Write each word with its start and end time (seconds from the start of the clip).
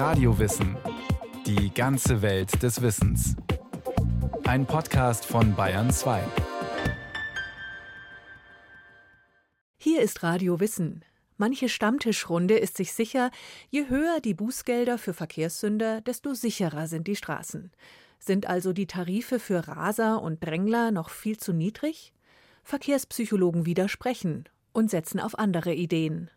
Radiowissen. 0.00 0.78
Die 1.44 1.74
ganze 1.74 2.22
Welt 2.22 2.62
des 2.62 2.80
Wissens. 2.80 3.36
Ein 4.44 4.64
Podcast 4.64 5.26
von 5.26 5.54
Bayern 5.54 5.90
2. 5.90 6.22
Hier 9.76 10.00
ist 10.00 10.22
Radio 10.22 10.58
Wissen. 10.58 11.04
Manche 11.36 11.68
Stammtischrunde 11.68 12.56
ist 12.56 12.78
sich 12.78 12.94
sicher, 12.94 13.30
je 13.68 13.90
höher 13.90 14.20
die 14.20 14.32
Bußgelder 14.32 14.96
für 14.96 15.12
Verkehrssünder, 15.12 16.00
desto 16.00 16.32
sicherer 16.32 16.86
sind 16.86 17.06
die 17.06 17.16
Straßen. 17.16 17.70
Sind 18.18 18.46
also 18.46 18.72
die 18.72 18.86
Tarife 18.86 19.38
für 19.38 19.68
Raser 19.68 20.22
und 20.22 20.42
Drängler 20.42 20.92
noch 20.92 21.10
viel 21.10 21.36
zu 21.36 21.52
niedrig? 21.52 22.14
Verkehrspsychologen 22.64 23.66
widersprechen 23.66 24.44
und 24.72 24.88
setzen 24.90 25.20
auf 25.20 25.38
andere 25.38 25.74
Ideen. 25.74 26.30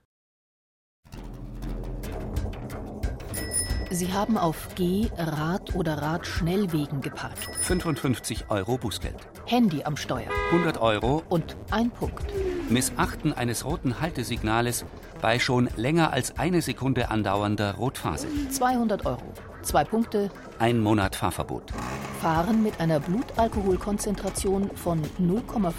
Sie 3.93 4.11
haben 4.11 4.39
auf 4.39 4.70
Geh-, 4.73 5.11
Rad- 5.17 5.75
oder 5.75 6.02
Radschnellwegen 6.02 7.02
geparkt. 7.02 7.47
55 7.61 8.45
Euro 8.49 8.79
Bußgeld. 8.79 9.16
Handy 9.45 9.83
am 9.83 9.97
Steuer. 9.97 10.31
100 10.52 10.81
Euro. 10.81 11.21
Und 11.29 11.55
ein 11.69 11.91
Punkt. 11.91 12.25
Missachten 12.69 13.33
eines 13.33 13.66
roten 13.66 14.02
Haltesignales 14.02 14.83
bei 15.21 15.38
schon 15.38 15.69
länger 15.75 16.11
als 16.11 16.39
eine 16.39 16.63
Sekunde 16.63 17.11
andauernder 17.11 17.75
Rotphase. 17.75 18.27
200 18.49 19.05
Euro. 19.05 19.31
Zwei 19.61 19.83
Punkte. 19.83 20.31
Ein 20.57 20.80
Monat 20.80 21.16
Fahrverbot. 21.16 21.71
Fahren 22.23 22.63
mit 22.63 22.80
einer 22.80 23.02
Blutalkoholkonzentration 23.02 24.72
von 24.77 25.04
0,5 25.20 25.73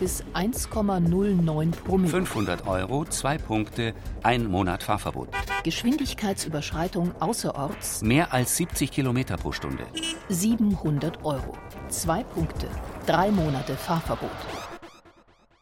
bis 0.00 0.24
1,09 0.32 1.70
Promille. 1.72 2.08
500 2.10 2.66
Euro, 2.66 3.04
zwei 3.04 3.36
Punkte, 3.36 3.92
ein 4.22 4.46
Monat 4.46 4.82
Fahrverbot. 4.82 5.28
Geschwindigkeitsüberschreitung 5.64 7.12
außerorts. 7.20 8.00
Mehr 8.00 8.32
als 8.32 8.56
70 8.56 8.90
Kilometer 8.90 9.36
pro 9.36 9.52
Stunde. 9.52 9.84
700 10.30 11.26
Euro. 11.26 11.58
Zwei 11.90 12.24
Punkte. 12.24 12.68
Drei 13.04 13.30
Monate 13.30 13.76
Fahrverbot. 13.76 14.30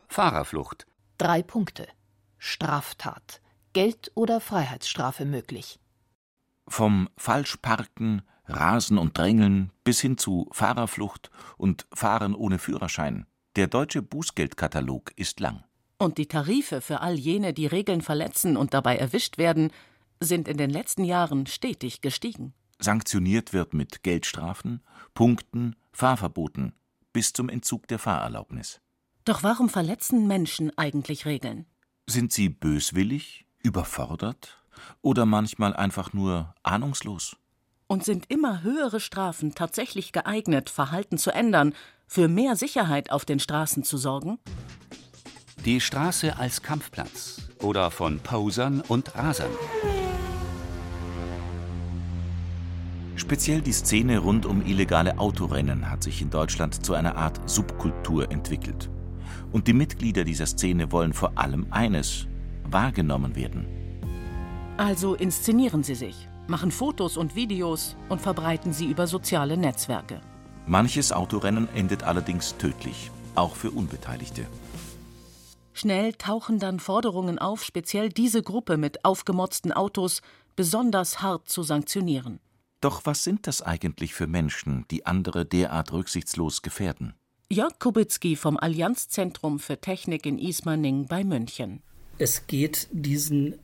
Fahrerflucht. 0.06 0.86
Drei 1.18 1.42
Punkte. 1.42 1.88
Straftat. 2.38 3.40
Geld- 3.72 4.12
oder 4.14 4.40
Freiheitsstrafe 4.40 5.24
möglich. 5.24 5.80
Vom 6.68 7.08
Falschparken, 7.16 8.22
Rasen 8.50 8.98
und 8.98 9.16
Drängeln 9.16 9.70
bis 9.84 10.00
hin 10.00 10.18
zu 10.18 10.48
Fahrerflucht 10.52 11.30
und 11.56 11.86
Fahren 11.92 12.34
ohne 12.34 12.58
Führerschein. 12.58 13.26
Der 13.56 13.66
deutsche 13.66 14.02
Bußgeldkatalog 14.02 15.12
ist 15.16 15.40
lang. 15.40 15.64
Und 15.98 16.18
die 16.18 16.26
Tarife 16.26 16.80
für 16.80 17.00
all 17.00 17.18
jene, 17.18 17.52
die 17.52 17.66
Regeln 17.66 18.00
verletzen 18.00 18.56
und 18.56 18.74
dabei 18.74 18.96
erwischt 18.96 19.38
werden, 19.38 19.70
sind 20.20 20.48
in 20.48 20.56
den 20.56 20.70
letzten 20.70 21.04
Jahren 21.04 21.46
stetig 21.46 22.00
gestiegen. 22.00 22.54
Sanktioniert 22.78 23.52
wird 23.52 23.74
mit 23.74 24.02
Geldstrafen, 24.02 24.82
Punkten, 25.14 25.76
Fahrverboten 25.92 26.74
bis 27.12 27.32
zum 27.32 27.48
Entzug 27.48 27.88
der 27.88 27.98
Fahrerlaubnis. 27.98 28.80
Doch 29.24 29.42
warum 29.42 29.68
verletzen 29.68 30.26
Menschen 30.26 30.76
eigentlich 30.78 31.26
Regeln? 31.26 31.66
Sind 32.08 32.32
sie 32.32 32.48
böswillig, 32.48 33.46
überfordert 33.62 34.64
oder 35.02 35.26
manchmal 35.26 35.74
einfach 35.74 36.12
nur 36.12 36.54
ahnungslos? 36.62 37.36
Und 37.90 38.04
sind 38.04 38.26
immer 38.30 38.62
höhere 38.62 39.00
Strafen 39.00 39.56
tatsächlich 39.56 40.12
geeignet, 40.12 40.70
Verhalten 40.70 41.18
zu 41.18 41.32
ändern, 41.32 41.74
für 42.06 42.28
mehr 42.28 42.54
Sicherheit 42.54 43.10
auf 43.10 43.24
den 43.24 43.40
Straßen 43.40 43.82
zu 43.82 43.98
sorgen? 43.98 44.38
Die 45.64 45.80
Straße 45.80 46.38
als 46.38 46.62
Kampfplatz 46.62 47.48
oder 47.60 47.90
von 47.90 48.20
Posern 48.20 48.80
und 48.80 49.16
Rasern. 49.16 49.50
Speziell 53.16 53.60
die 53.60 53.72
Szene 53.72 54.18
rund 54.18 54.46
um 54.46 54.64
illegale 54.64 55.18
Autorennen 55.18 55.90
hat 55.90 56.04
sich 56.04 56.22
in 56.22 56.30
Deutschland 56.30 56.86
zu 56.86 56.94
einer 56.94 57.16
Art 57.16 57.40
Subkultur 57.50 58.30
entwickelt. 58.30 58.88
Und 59.50 59.66
die 59.66 59.72
Mitglieder 59.72 60.22
dieser 60.22 60.46
Szene 60.46 60.92
wollen 60.92 61.12
vor 61.12 61.32
allem 61.34 61.66
eines: 61.72 62.28
wahrgenommen 62.62 63.34
werden. 63.34 63.66
Also 64.76 65.16
inszenieren 65.16 65.82
sie 65.82 65.96
sich, 65.96 66.29
machen 66.50 66.70
Fotos 66.70 67.16
und 67.16 67.34
Videos 67.34 67.96
und 68.10 68.20
verbreiten 68.20 68.74
sie 68.74 68.86
über 68.86 69.06
soziale 69.06 69.56
Netzwerke. 69.56 70.20
Manches 70.66 71.12
Autorennen 71.12 71.68
endet 71.74 72.02
allerdings 72.02 72.56
tödlich, 72.58 73.10
auch 73.34 73.56
für 73.56 73.70
Unbeteiligte. 73.70 74.46
Schnell 75.72 76.12
tauchen 76.12 76.58
dann 76.58 76.78
Forderungen 76.78 77.38
auf, 77.38 77.64
speziell 77.64 78.10
diese 78.10 78.42
Gruppe 78.42 78.76
mit 78.76 79.04
aufgemotzten 79.04 79.72
Autos 79.72 80.20
besonders 80.56 81.22
hart 81.22 81.48
zu 81.48 81.62
sanktionieren. 81.62 82.40
Doch 82.82 83.02
was 83.04 83.24
sind 83.24 83.46
das 83.46 83.62
eigentlich 83.62 84.12
für 84.12 84.26
Menschen, 84.26 84.84
die 84.90 85.06
andere 85.06 85.46
derart 85.46 85.92
rücksichtslos 85.92 86.62
gefährden? 86.62 87.14
Jörg 87.50 87.78
Kubicki 87.78 88.36
vom 88.36 88.56
Allianzzentrum 88.56 89.58
für 89.58 89.80
Technik 89.80 90.26
in 90.26 90.38
Ismaning 90.38 91.06
bei 91.06 91.24
München. 91.24 91.82
Es 92.18 92.46
geht 92.46 92.88
diesen 92.92 93.58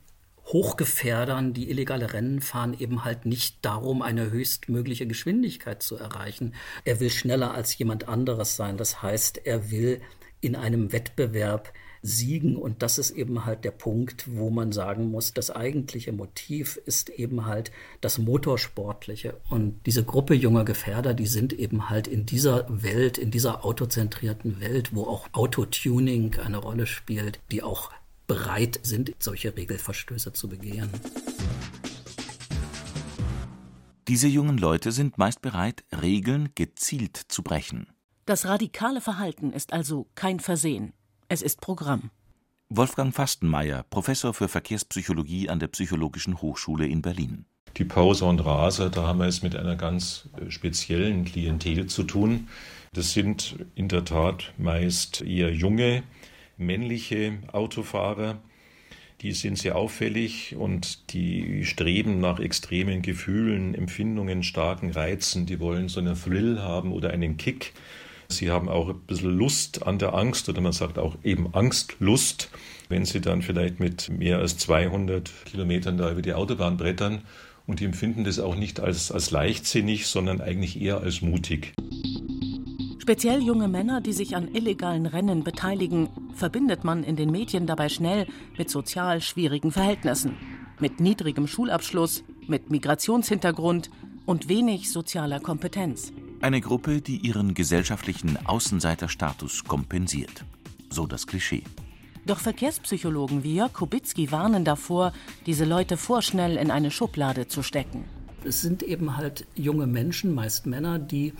Hochgefährdern, 0.47 1.53
die 1.53 1.69
illegale 1.69 2.13
Rennen 2.13 2.41
fahren, 2.41 2.75
eben 2.79 3.03
halt 3.03 3.25
nicht 3.25 3.65
darum, 3.65 4.01
eine 4.01 4.31
höchstmögliche 4.31 5.07
Geschwindigkeit 5.07 5.83
zu 5.83 5.97
erreichen. 5.97 6.53
Er 6.85 6.99
will 6.99 7.09
schneller 7.09 7.53
als 7.53 7.77
jemand 7.77 8.07
anderes 8.07 8.55
sein. 8.55 8.77
Das 8.77 9.01
heißt, 9.01 9.45
er 9.45 9.71
will 9.71 10.01
in 10.39 10.55
einem 10.55 10.91
Wettbewerb 10.93 11.73
siegen. 12.01 12.55
Und 12.55 12.81
das 12.81 12.97
ist 12.97 13.11
eben 13.11 13.45
halt 13.45 13.65
der 13.65 13.71
Punkt, 13.71 14.25
wo 14.31 14.49
man 14.49 14.71
sagen 14.71 15.09
muss, 15.11 15.33
das 15.33 15.51
eigentliche 15.51 16.11
Motiv 16.13 16.77
ist 16.85 17.09
eben 17.09 17.45
halt 17.45 17.71
das 18.01 18.17
Motorsportliche. 18.17 19.37
Und 19.49 19.85
diese 19.85 20.03
Gruppe 20.03 20.33
junger 20.33 20.63
Gefährder, 20.63 21.13
die 21.13 21.27
sind 21.27 21.53
eben 21.53 21.89
halt 21.89 22.07
in 22.07 22.25
dieser 22.25 22.65
Welt, 22.69 23.17
in 23.17 23.31
dieser 23.31 23.65
autozentrierten 23.65 24.61
Welt, 24.61 24.95
wo 24.95 25.03
auch 25.03 25.27
Autotuning 25.33 26.35
eine 26.39 26.57
Rolle 26.57 26.85
spielt, 26.85 27.39
die 27.51 27.63
auch 27.63 27.91
bereit 28.27 28.79
sind, 28.83 29.13
solche 29.19 29.55
Regelverstöße 29.55 30.33
zu 30.33 30.49
begehen. 30.49 30.89
Diese 34.07 34.27
jungen 34.27 34.57
Leute 34.57 34.91
sind 34.91 35.17
meist 35.17 35.41
bereit, 35.41 35.83
Regeln 36.01 36.49
gezielt 36.55 37.17
zu 37.17 37.43
brechen. 37.43 37.87
Das 38.25 38.45
radikale 38.45 39.01
Verhalten 39.01 39.51
ist 39.51 39.73
also 39.73 40.07
kein 40.15 40.39
Versehen. 40.39 40.93
Es 41.29 41.41
ist 41.41 41.61
Programm. 41.61 42.11
Wolfgang 42.69 43.13
Fastenmeier, 43.13 43.83
Professor 43.83 44.33
für 44.33 44.49
Verkehrspsychologie 44.49 45.49
an 45.49 45.59
der 45.59 45.67
Psychologischen 45.67 46.41
Hochschule 46.41 46.85
in 46.85 47.01
Berlin. 47.01 47.45
Die 47.77 47.85
Pauser 47.85 48.27
und 48.27 48.39
Raser, 48.39 48.89
da 48.89 49.07
haben 49.07 49.19
wir 49.19 49.27
es 49.27 49.43
mit 49.43 49.55
einer 49.55 49.75
ganz 49.75 50.29
äh, 50.37 50.51
speziellen 50.51 51.25
Klientel 51.25 51.87
zu 51.87 52.03
tun. 52.03 52.47
Das 52.93 53.13
sind 53.13 53.57
in 53.75 53.87
der 53.87 54.03
Tat 54.03 54.53
meist 54.57 55.21
eher 55.21 55.53
junge, 55.53 56.03
männliche 56.57 57.39
Autofahrer. 57.51 58.39
Die 59.21 59.31
sind 59.31 59.57
sehr 59.57 59.75
auffällig 59.75 60.55
und 60.55 61.11
die 61.13 61.65
streben 61.65 62.19
nach 62.19 62.39
extremen 62.39 63.01
Gefühlen, 63.01 63.73
Empfindungen, 63.73 64.43
starken 64.43 64.91
Reizen. 64.91 65.47
Die 65.47 65.59
wollen 65.59 65.89
so 65.89 65.99
einen 65.99 66.15
Thrill 66.15 66.59
haben 66.59 66.91
oder 66.91 67.09
einen 67.09 67.37
Kick. 67.37 67.73
Sie 68.29 68.51
haben 68.51 68.69
auch 68.69 68.89
ein 68.89 68.99
bisschen 69.07 69.35
Lust 69.35 69.87
an 69.87 69.99
der 69.99 70.13
Angst 70.13 70.49
oder 70.49 70.61
man 70.61 70.73
sagt 70.73 70.99
auch 70.99 71.15
eben 71.23 71.53
Angstlust, 71.53 72.49
wenn 72.89 73.05
sie 73.05 73.21
dann 73.21 73.41
vielleicht 73.41 73.79
mit 73.79 74.09
mehr 74.09 74.39
als 74.39 74.57
200 74.57 75.31
Kilometern 75.45 75.97
da 75.97 76.11
über 76.11 76.21
die 76.21 76.33
Autobahn 76.33 76.77
brettern 76.77 77.21
und 77.65 77.79
die 77.79 77.85
empfinden 77.85 78.23
das 78.23 78.39
auch 78.39 78.55
nicht 78.55 78.79
als, 78.79 79.11
als 79.11 79.31
leichtsinnig, 79.31 80.07
sondern 80.07 80.41
eigentlich 80.41 80.79
eher 80.79 80.99
als 81.01 81.21
mutig. 81.21 81.73
Speziell 83.07 83.41
junge 83.41 83.69
Männer, 83.69 84.01
die 84.01 84.11
sich 84.11 84.35
an 84.35 84.53
illegalen 84.53 85.05
Rennen 85.05 85.45
beteiligen, 85.45 86.09
verbindet 86.33 86.83
man 86.83 87.05
in 87.05 87.15
den 87.15 87.31
Medien 87.31 87.65
dabei 87.65 87.87
schnell 87.87 88.27
mit 88.57 88.69
sozial 88.69 89.21
schwierigen 89.21 89.71
Verhältnissen, 89.71 90.35
mit 90.77 90.99
niedrigem 90.99 91.47
Schulabschluss, 91.47 92.25
mit 92.47 92.69
Migrationshintergrund 92.69 93.91
und 94.25 94.49
wenig 94.49 94.91
sozialer 94.91 95.39
Kompetenz. 95.39 96.11
Eine 96.41 96.59
Gruppe, 96.59 96.99
die 96.99 97.25
ihren 97.25 97.53
gesellschaftlichen 97.53 98.45
Außenseiterstatus 98.45 99.63
kompensiert. 99.63 100.43
So 100.89 101.07
das 101.07 101.27
Klischee. 101.27 101.63
Doch 102.25 102.39
Verkehrspsychologen 102.39 103.41
wie 103.41 103.55
Jörg 103.55 103.71
Kubicki 103.71 104.33
warnen 104.33 104.65
davor, 104.65 105.13
diese 105.45 105.63
Leute 105.63 105.95
vorschnell 105.95 106.57
in 106.57 106.71
eine 106.71 106.91
Schublade 106.91 107.47
zu 107.47 107.63
stecken. 107.63 108.03
Es 108.47 108.61
sind 108.61 108.81
eben 108.81 109.17
halt 109.17 109.45
junge 109.55 109.87
Menschen, 109.87 110.33
meist 110.33 110.65
Männer, 110.67 110.99
die 110.99 111.33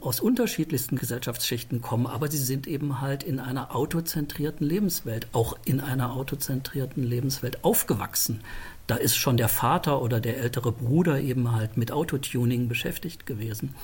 aus 0.00 0.18
unterschiedlichsten 0.18 0.96
Gesellschaftsschichten 0.96 1.80
kommen, 1.80 2.06
aber 2.06 2.28
sie 2.28 2.38
sind 2.38 2.66
eben 2.66 3.00
halt 3.00 3.22
in 3.22 3.38
einer 3.38 3.74
autozentrierten 3.76 4.66
Lebenswelt, 4.66 5.28
auch 5.32 5.56
in 5.64 5.80
einer 5.80 6.12
autozentrierten 6.14 7.04
Lebenswelt 7.04 7.64
aufgewachsen. 7.64 8.40
Da 8.88 8.96
ist 8.96 9.16
schon 9.16 9.36
der 9.36 9.48
Vater 9.48 10.02
oder 10.02 10.18
der 10.18 10.38
ältere 10.38 10.72
Bruder 10.72 11.20
eben 11.20 11.52
halt 11.52 11.76
mit 11.76 11.92
Autotuning 11.92 12.68
beschäftigt 12.68 13.26
gewesen. 13.26 13.74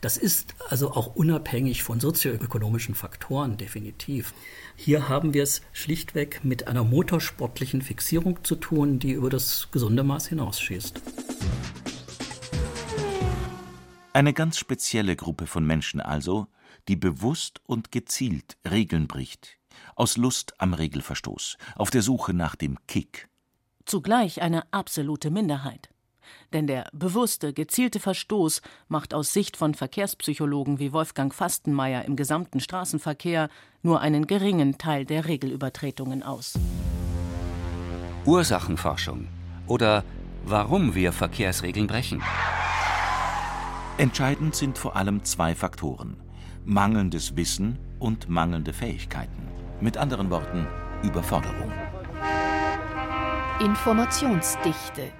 Das 0.00 0.16
ist 0.16 0.54
also 0.68 0.92
auch 0.92 1.14
unabhängig 1.14 1.82
von 1.82 2.00
sozioökonomischen 2.00 2.94
Faktoren 2.94 3.56
definitiv. 3.56 4.34
Hier 4.74 5.08
haben 5.08 5.32
wir 5.34 5.42
es 5.42 5.62
schlichtweg 5.72 6.40
mit 6.42 6.66
einer 6.68 6.84
motorsportlichen 6.84 7.82
Fixierung 7.82 8.42
zu 8.44 8.56
tun, 8.56 8.98
die 8.98 9.12
über 9.12 9.30
das 9.30 9.68
gesunde 9.70 10.02
Maß 10.02 10.28
hinausschießt. 10.28 11.02
Eine 14.16 14.32
ganz 14.32 14.56
spezielle 14.56 15.14
Gruppe 15.14 15.46
von 15.46 15.66
Menschen 15.66 16.00
also, 16.00 16.46
die 16.88 16.96
bewusst 16.96 17.60
und 17.66 17.92
gezielt 17.92 18.56
Regeln 18.64 19.08
bricht, 19.08 19.58
aus 19.94 20.16
Lust 20.16 20.54
am 20.56 20.72
Regelverstoß, 20.72 21.58
auf 21.74 21.90
der 21.90 22.00
Suche 22.00 22.32
nach 22.32 22.56
dem 22.56 22.78
Kick. 22.86 23.28
Zugleich 23.84 24.40
eine 24.40 24.62
absolute 24.72 25.30
Minderheit. 25.30 25.90
Denn 26.54 26.66
der 26.66 26.88
bewusste, 26.94 27.52
gezielte 27.52 28.00
Verstoß 28.00 28.62
macht 28.88 29.12
aus 29.12 29.34
Sicht 29.34 29.54
von 29.58 29.74
Verkehrspsychologen 29.74 30.78
wie 30.78 30.94
Wolfgang 30.94 31.34
Fastenmeier 31.34 32.06
im 32.06 32.16
gesamten 32.16 32.60
Straßenverkehr 32.60 33.50
nur 33.82 34.00
einen 34.00 34.26
geringen 34.26 34.78
Teil 34.78 35.04
der 35.04 35.26
Regelübertretungen 35.26 36.22
aus. 36.22 36.58
Ursachenforschung 38.24 39.28
oder 39.66 40.04
warum 40.46 40.94
wir 40.94 41.12
Verkehrsregeln 41.12 41.86
brechen. 41.86 42.22
Entscheidend 43.98 44.54
sind 44.54 44.76
vor 44.76 44.94
allem 44.94 45.24
zwei 45.24 45.54
Faktoren: 45.54 46.18
mangelndes 46.66 47.34
Wissen 47.34 47.78
und 47.98 48.28
mangelnde 48.28 48.74
Fähigkeiten. 48.74 49.48
Mit 49.80 49.96
anderen 49.96 50.28
Worten, 50.28 50.66
Überforderung. 51.02 51.72
Informationsdichte. 53.58 55.10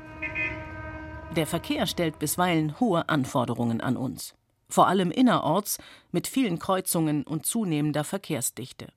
Der 1.34 1.46
Verkehr 1.46 1.86
stellt 1.86 2.18
bisweilen 2.18 2.78
hohe 2.78 3.08
Anforderungen 3.08 3.80
an 3.80 3.96
uns. 3.96 4.34
Vor 4.68 4.88
allem 4.88 5.10
innerorts 5.10 5.78
mit 6.12 6.26
vielen 6.26 6.58
Kreuzungen 6.58 7.22
und 7.22 7.46
zunehmender 7.46 8.04
Verkehrsdichte. 8.04 8.88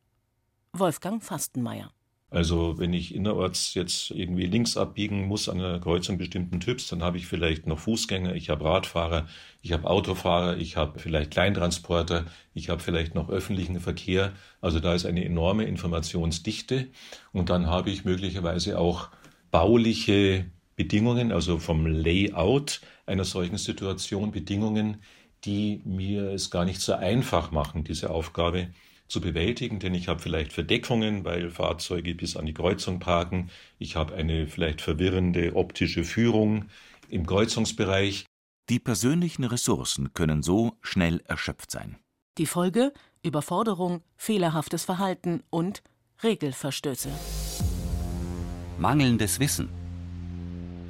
Wolfgang 0.73 1.23
Fastenmeier. 1.23 1.89
Also 2.31 2.77
wenn 2.77 2.93
ich 2.93 3.15
innerorts 3.15 3.73
jetzt 3.73 4.11
irgendwie 4.11 4.45
links 4.45 4.77
abbiegen 4.77 5.25
muss 5.27 5.49
an 5.49 5.59
einer 5.59 5.79
Kreuzung 5.79 6.19
bestimmten 6.19 6.59
Typs, 6.59 6.87
dann 6.87 7.01
habe 7.01 7.17
ich 7.17 7.25
vielleicht 7.25 7.65
noch 7.65 7.79
Fußgänger, 7.79 8.35
ich 8.35 8.51
habe 8.51 8.65
Radfahrer, 8.65 9.27
ich 9.63 9.71
habe 9.71 9.89
Autofahrer, 9.89 10.57
ich 10.57 10.77
habe 10.77 10.99
vielleicht 10.99 11.31
Kleintransporter, 11.31 12.25
ich 12.53 12.69
habe 12.69 12.81
vielleicht 12.81 13.15
noch 13.15 13.29
öffentlichen 13.29 13.79
Verkehr. 13.79 14.33
Also 14.61 14.79
da 14.79 14.93
ist 14.93 15.07
eine 15.07 15.25
enorme 15.25 15.63
Informationsdichte 15.63 16.89
und 17.31 17.49
dann 17.49 17.65
habe 17.65 17.89
ich 17.89 18.05
möglicherweise 18.05 18.77
auch 18.77 19.09
bauliche 19.49 20.45
Bedingungen, 20.75 21.31
also 21.31 21.57
vom 21.57 21.87
Layout 21.87 22.81
einer 23.07 23.25
solchen 23.25 23.57
Situation, 23.57 24.31
Bedingungen, 24.31 24.97
die 25.45 25.81
mir 25.83 26.31
es 26.31 26.51
gar 26.51 26.63
nicht 26.63 26.79
so 26.79 26.93
einfach 26.93 27.49
machen, 27.49 27.83
diese 27.83 28.11
Aufgabe 28.11 28.67
zu 29.09 29.19
bewältigen, 29.19 29.79
denn 29.79 29.93
ich 29.93 30.07
habe 30.07 30.21
vielleicht 30.21 30.53
Verdeckungen, 30.53 31.25
weil 31.25 31.49
Fahrzeuge 31.49 32.15
bis 32.15 32.37
an 32.37 32.45
die 32.45 32.53
Kreuzung 32.53 32.99
parken. 32.99 33.49
Ich 33.79 33.95
habe 33.95 34.15
eine 34.15 34.47
vielleicht 34.47 34.81
verwirrende 34.81 35.55
optische 35.55 36.03
Führung 36.03 36.65
im 37.09 37.25
Kreuzungsbereich. 37.25 38.25
Die 38.69 38.79
persönlichen 38.79 39.43
Ressourcen 39.43 40.13
können 40.13 40.43
so 40.43 40.77
schnell 40.81 41.21
erschöpft 41.25 41.71
sein. 41.71 41.97
Die 42.37 42.45
Folge 42.45 42.93
Überforderung, 43.23 44.01
fehlerhaftes 44.15 44.85
Verhalten 44.85 45.43
und 45.49 45.81
Regelverstöße. 46.23 47.09
Mangelndes 48.77 49.39
Wissen. 49.39 49.78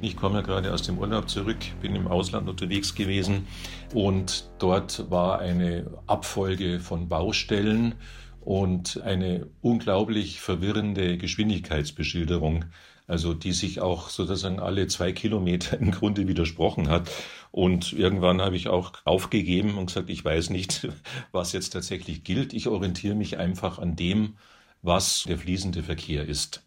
Ich 0.02 0.16
komme 0.16 0.36
ja 0.36 0.40
gerade 0.40 0.72
aus 0.72 0.80
dem 0.80 0.96
Urlaub 0.96 1.28
zurück, 1.28 1.58
bin 1.82 1.94
im 1.94 2.08
Ausland 2.08 2.48
unterwegs 2.48 2.94
gewesen 2.94 3.46
und 3.92 4.50
dort 4.58 5.10
war 5.10 5.40
eine 5.40 5.90
Abfolge 6.06 6.80
von 6.80 7.08
Baustellen 7.08 7.96
und 8.40 9.02
eine 9.02 9.48
unglaublich 9.60 10.40
verwirrende 10.40 11.18
Geschwindigkeitsbeschilderung, 11.18 12.64
also 13.06 13.34
die 13.34 13.52
sich 13.52 13.82
auch 13.82 14.08
sozusagen 14.08 14.58
alle 14.58 14.86
zwei 14.86 15.12
Kilometer 15.12 15.78
im 15.78 15.90
Grunde 15.90 16.26
widersprochen 16.26 16.88
hat. 16.88 17.10
Und 17.50 17.92
irgendwann 17.92 18.40
habe 18.40 18.56
ich 18.56 18.68
auch 18.68 18.92
aufgegeben 19.04 19.76
und 19.76 19.86
gesagt, 19.86 20.08
ich 20.08 20.24
weiß 20.24 20.48
nicht, 20.48 20.88
was 21.32 21.52
jetzt 21.52 21.70
tatsächlich 21.70 22.24
gilt. 22.24 22.54
Ich 22.54 22.68
orientiere 22.68 23.14
mich 23.14 23.36
einfach 23.36 23.78
an 23.78 23.96
dem, 23.96 24.38
was 24.80 25.24
der 25.24 25.36
fließende 25.36 25.82
Verkehr 25.82 26.26
ist. 26.26 26.62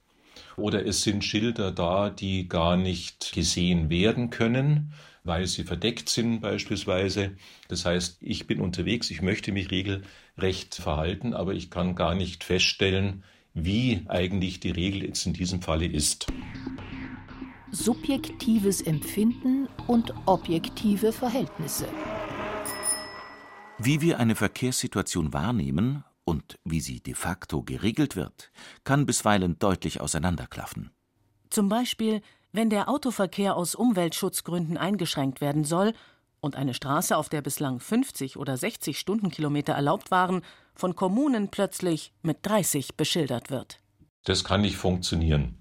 Oder 0.55 0.85
es 0.85 1.03
sind 1.03 1.23
Schilder 1.23 1.71
da, 1.71 2.09
die 2.09 2.47
gar 2.47 2.77
nicht 2.77 3.31
gesehen 3.33 3.89
werden 3.89 4.29
können, 4.29 4.94
weil 5.23 5.47
sie 5.47 5.63
verdeckt 5.63 6.09
sind 6.09 6.41
beispielsweise. 6.41 7.31
Das 7.67 7.85
heißt, 7.85 8.17
ich 8.21 8.45
bin 8.47 8.59
unterwegs, 8.59 9.09
ich 9.09 9.21
möchte 9.21 9.51
mich 9.51 9.71
regelrecht 9.71 10.75
verhalten, 10.75 11.33
aber 11.33 11.53
ich 11.53 11.69
kann 11.69 11.95
gar 11.95 12.13
nicht 12.15 12.44
feststellen, 12.44 13.23
wie 13.53 14.01
eigentlich 14.07 14.59
die 14.59 14.71
Regel 14.71 15.03
jetzt 15.03 15.25
in 15.25 15.33
diesem 15.33 15.61
Falle 15.61 15.85
ist. 15.85 16.27
Subjektives 17.71 18.81
Empfinden 18.81 19.67
und 19.88 20.13
objektive 20.25 21.11
Verhältnisse. 21.11 21.88
Wie 23.79 24.01
wir 24.01 24.19
eine 24.19 24.35
Verkehrssituation 24.35 25.33
wahrnehmen, 25.33 26.03
und 26.25 26.60
wie 26.64 26.80
sie 26.80 27.02
de 27.02 27.14
facto 27.14 27.64
geregelt 27.64 28.16
wird, 28.16 28.52
kann 28.84 29.06
bisweilen 29.06 29.60
deutlich 29.60 30.02
auseinanderklaffen. 30.02 30.92
Zum 31.50 31.70
Beispiel, 31.70 32.22
wenn 32.52 32.70
der 32.70 32.90
Autoverkehr 32.90 33.56
aus 33.56 33.75
Umweltschutzgründen 33.75 34.78
eingeschränkt 34.78 35.42
werden 35.42 35.64
soll 35.64 35.94
und 36.40 36.56
eine 36.56 36.74
Straße, 36.74 37.18
auf 37.18 37.30
der 37.30 37.42
bislang 37.42 37.80
50 37.80 38.38
oder 38.38 38.58
60 38.58 39.00
Stundenkilometer 39.00 39.74
erlaubt 39.74 40.12
waren, 40.12 40.42
von 40.75 40.96
Kommunen 40.96 41.50
plötzlich 41.50 42.14
mit 42.22 42.40
30 42.44 42.96
beschildert 42.96 43.50
wird. 43.50 43.80
Das 44.24 44.44
kann 44.44 44.62
nicht 44.62 44.78
funktionieren. 44.78 45.58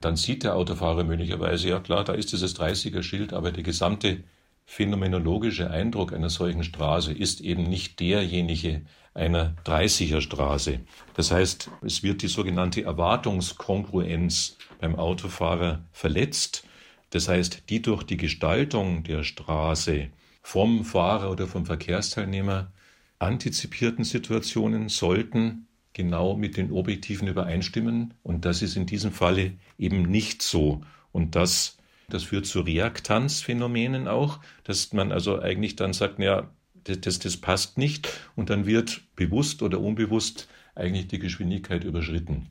Dann 0.00 0.16
sieht 0.16 0.42
der 0.42 0.56
Autofahrer 0.56 1.04
möglicherweise, 1.04 1.68
ja 1.68 1.78
klar, 1.78 2.02
da 2.04 2.12
ist 2.14 2.32
dieses 2.32 2.58
30er-Schild, 2.58 3.32
aber 3.32 3.52
der 3.52 3.62
gesamte 3.62 4.24
phänomenologische 4.72 5.70
Eindruck 5.70 6.14
einer 6.14 6.30
solchen 6.30 6.64
Straße 6.64 7.12
ist 7.12 7.42
eben 7.42 7.64
nicht 7.64 8.00
derjenige 8.00 8.80
einer 9.12 9.54
30er 9.66 10.22
Straße. 10.22 10.80
Das 11.12 11.30
heißt, 11.30 11.70
es 11.82 12.02
wird 12.02 12.22
die 12.22 12.28
sogenannte 12.28 12.82
Erwartungskongruenz 12.82 14.56
beim 14.80 14.96
Autofahrer 14.96 15.84
verletzt. 15.92 16.66
Das 17.10 17.28
heißt, 17.28 17.64
die 17.68 17.82
durch 17.82 18.02
die 18.02 18.16
Gestaltung 18.16 19.02
der 19.02 19.24
Straße 19.24 20.08
vom 20.40 20.86
Fahrer 20.86 21.30
oder 21.30 21.46
vom 21.46 21.66
Verkehrsteilnehmer 21.66 22.72
antizipierten 23.18 24.04
Situationen 24.04 24.88
sollten 24.88 25.66
genau 25.92 26.34
mit 26.34 26.56
den 26.56 26.72
Objektiven 26.72 27.28
übereinstimmen. 27.28 28.14
Und 28.22 28.46
das 28.46 28.62
ist 28.62 28.76
in 28.76 28.86
diesem 28.86 29.12
Falle 29.12 29.52
eben 29.76 30.00
nicht 30.04 30.40
so. 30.40 30.80
Und 31.12 31.36
das 31.36 31.76
das 32.08 32.24
führt 32.24 32.46
zu 32.46 32.60
Reaktanzphänomenen 32.60 34.08
auch, 34.08 34.40
dass 34.64 34.92
man 34.92 35.12
also 35.12 35.40
eigentlich 35.40 35.76
dann 35.76 35.92
sagt, 35.92 36.18
naja, 36.18 36.50
das, 36.84 37.00
das, 37.00 37.18
das 37.18 37.36
passt 37.36 37.78
nicht 37.78 38.08
und 38.36 38.50
dann 38.50 38.66
wird 38.66 39.02
bewusst 39.16 39.62
oder 39.62 39.80
unbewusst 39.80 40.48
eigentlich 40.74 41.08
die 41.08 41.18
Geschwindigkeit 41.18 41.84
überschritten. 41.84 42.48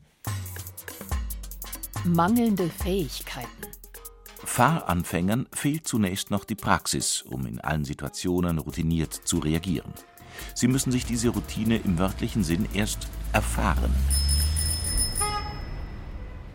Mangelnde 2.04 2.68
Fähigkeiten. 2.68 3.48
Fahranfängern 4.44 5.46
fehlt 5.52 5.86
zunächst 5.86 6.30
noch 6.30 6.44
die 6.44 6.56
Praxis, 6.56 7.22
um 7.22 7.46
in 7.46 7.60
allen 7.60 7.84
Situationen 7.84 8.58
routiniert 8.58 9.12
zu 9.12 9.38
reagieren. 9.38 9.92
Sie 10.54 10.66
müssen 10.66 10.90
sich 10.90 11.04
diese 11.04 11.28
Routine 11.28 11.76
im 11.76 11.98
wörtlichen 11.98 12.42
Sinn 12.42 12.66
erst 12.74 13.06
erfahren. 13.32 13.94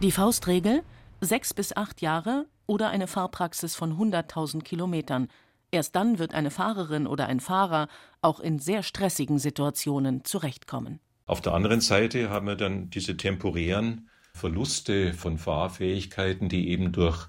Die 0.02 0.12
Faustregel: 0.12 0.84
sechs 1.22 1.54
bis 1.54 1.76
acht 1.76 2.02
Jahre 2.02 2.46
oder 2.66 2.90
eine 2.90 3.08
Fahrpraxis 3.08 3.76
von 3.76 3.98
100.000 3.98 4.62
Kilometern. 4.62 5.28
Erst 5.72 5.96
dann 5.96 6.20
wird 6.20 6.34
eine 6.34 6.52
Fahrerin 6.52 7.08
oder 7.08 7.28
ein 7.28 7.40
Fahrer 7.40 7.88
auch 8.22 8.40
in 8.40 8.60
sehr 8.60 8.84
stressigen 8.84 9.40
Situationen 9.40 10.24
zurechtkommen. 10.24 11.00
Auf 11.26 11.42
der 11.42 11.54
anderen 11.54 11.82
Seite 11.82 12.30
haben 12.30 12.48
wir 12.48 12.56
dann 12.56 12.90
diese 12.90 13.18
temporären 13.18 14.10
Verluste 14.34 15.14
von 15.14 15.38
Fahrfähigkeiten, 15.38 16.48
die 16.48 16.70
eben 16.70 16.92
durch 16.92 17.28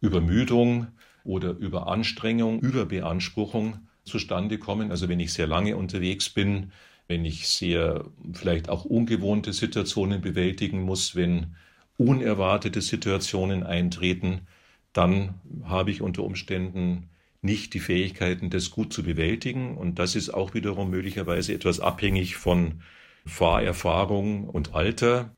Übermüdung 0.00 0.88
oder 1.24 1.50
Überanstrengung, 1.50 2.60
Überbeanspruchung 2.60 3.86
zustande 4.04 4.58
kommen. 4.58 4.90
Also 4.90 5.08
wenn 5.08 5.20
ich 5.20 5.32
sehr 5.32 5.46
lange 5.46 5.76
unterwegs 5.76 6.28
bin, 6.28 6.72
wenn 7.08 7.24
ich 7.24 7.48
sehr 7.48 8.04
vielleicht 8.32 8.68
auch 8.68 8.84
ungewohnte 8.84 9.52
Situationen 9.52 10.20
bewältigen 10.20 10.82
muss, 10.82 11.16
wenn 11.16 11.54
unerwartete 12.00 12.80
Situationen 12.80 13.62
eintreten, 13.62 14.46
dann 14.92 15.34
habe 15.64 15.90
ich 15.90 16.00
unter 16.00 16.24
Umständen 16.24 17.10
nicht 17.42 17.74
die 17.74 17.80
Fähigkeiten, 17.80 18.50
das 18.50 18.70
gut 18.70 18.92
zu 18.92 19.02
bewältigen. 19.02 19.76
Und 19.76 19.98
das 19.98 20.16
ist 20.16 20.30
auch 20.30 20.54
wiederum 20.54 20.90
möglicherweise 20.90 21.54
etwas 21.54 21.78
abhängig 21.78 22.36
von 22.36 22.82
Fahrerfahrung 23.26 24.48
und 24.48 24.74
Alter. 24.74 25.36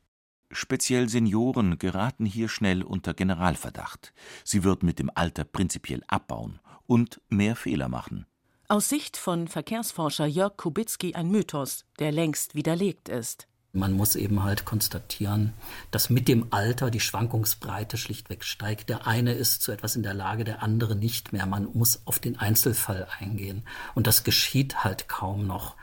Speziell 0.51 1.09
Senioren 1.09 1.79
geraten 1.79 2.25
hier 2.25 2.47
schnell 2.47 2.83
unter 2.83 3.13
Generalverdacht. 3.13 4.13
Sie 4.43 4.63
wird 4.63 4.83
mit 4.83 4.99
dem 4.99 5.11
Alter 5.13 5.43
prinzipiell 5.43 6.01
abbauen 6.07 6.59
und 6.85 7.21
mehr 7.29 7.55
Fehler 7.55 7.89
machen. 7.89 8.25
Aus 8.69 8.89
Sicht 8.89 9.17
von 9.17 9.47
Verkehrsforscher 9.47 10.25
Jörg 10.25 10.55
Kubicki 10.57 11.13
ein 11.15 11.29
Mythos, 11.29 11.85
der 11.99 12.11
längst 12.11 12.55
widerlegt 12.55 13.09
ist. 13.09 13.47
Man 13.75 13.93
muss 13.93 14.15
eben 14.15 14.43
halt 14.43 14.65
konstatieren, 14.65 15.51
dass 15.89 16.11
mit 16.11 16.27
dem 16.27 16.53
Alter 16.53 16.91
die 16.91 16.99
Schwankungsbreite 16.99 17.97
schlichtweg 17.97 18.43
steigt. 18.43 18.87
Der 18.87 19.07
eine 19.07 19.33
ist 19.33 19.63
zu 19.63 19.71
etwas 19.71 19.95
in 19.95 20.03
der 20.03 20.13
Lage, 20.13 20.43
der 20.43 20.61
andere 20.61 20.95
nicht 20.95 21.33
mehr. 21.33 21.47
Man 21.47 21.67
muss 21.73 22.03
auf 22.05 22.19
den 22.19 22.37
Einzelfall 22.37 23.07
eingehen. 23.19 23.63
Und 23.95 24.05
das 24.05 24.23
geschieht 24.23 24.83
halt 24.83 25.07
kaum 25.07 25.47
noch. 25.47 25.75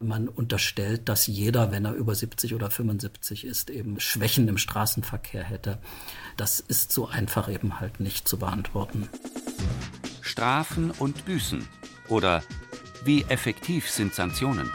Man 0.00 0.26
unterstellt, 0.30 1.10
dass 1.10 1.26
jeder, 1.26 1.70
wenn 1.70 1.84
er 1.84 1.92
über 1.92 2.14
70 2.14 2.54
oder 2.54 2.70
75 2.70 3.44
ist, 3.44 3.68
eben 3.68 4.00
Schwächen 4.00 4.48
im 4.48 4.56
Straßenverkehr 4.56 5.44
hätte. 5.44 5.78
Das 6.38 6.60
ist 6.60 6.92
so 6.92 7.08
einfach 7.08 7.50
eben 7.50 7.78
halt 7.78 8.00
nicht 8.00 8.26
zu 8.26 8.38
beantworten. 8.38 9.10
Strafen 10.22 10.92
und 10.92 11.26
Büßen 11.26 11.68
oder 12.08 12.42
wie 13.04 13.24
effektiv 13.24 13.90
sind 13.90 14.14
Sanktionen? 14.14 14.70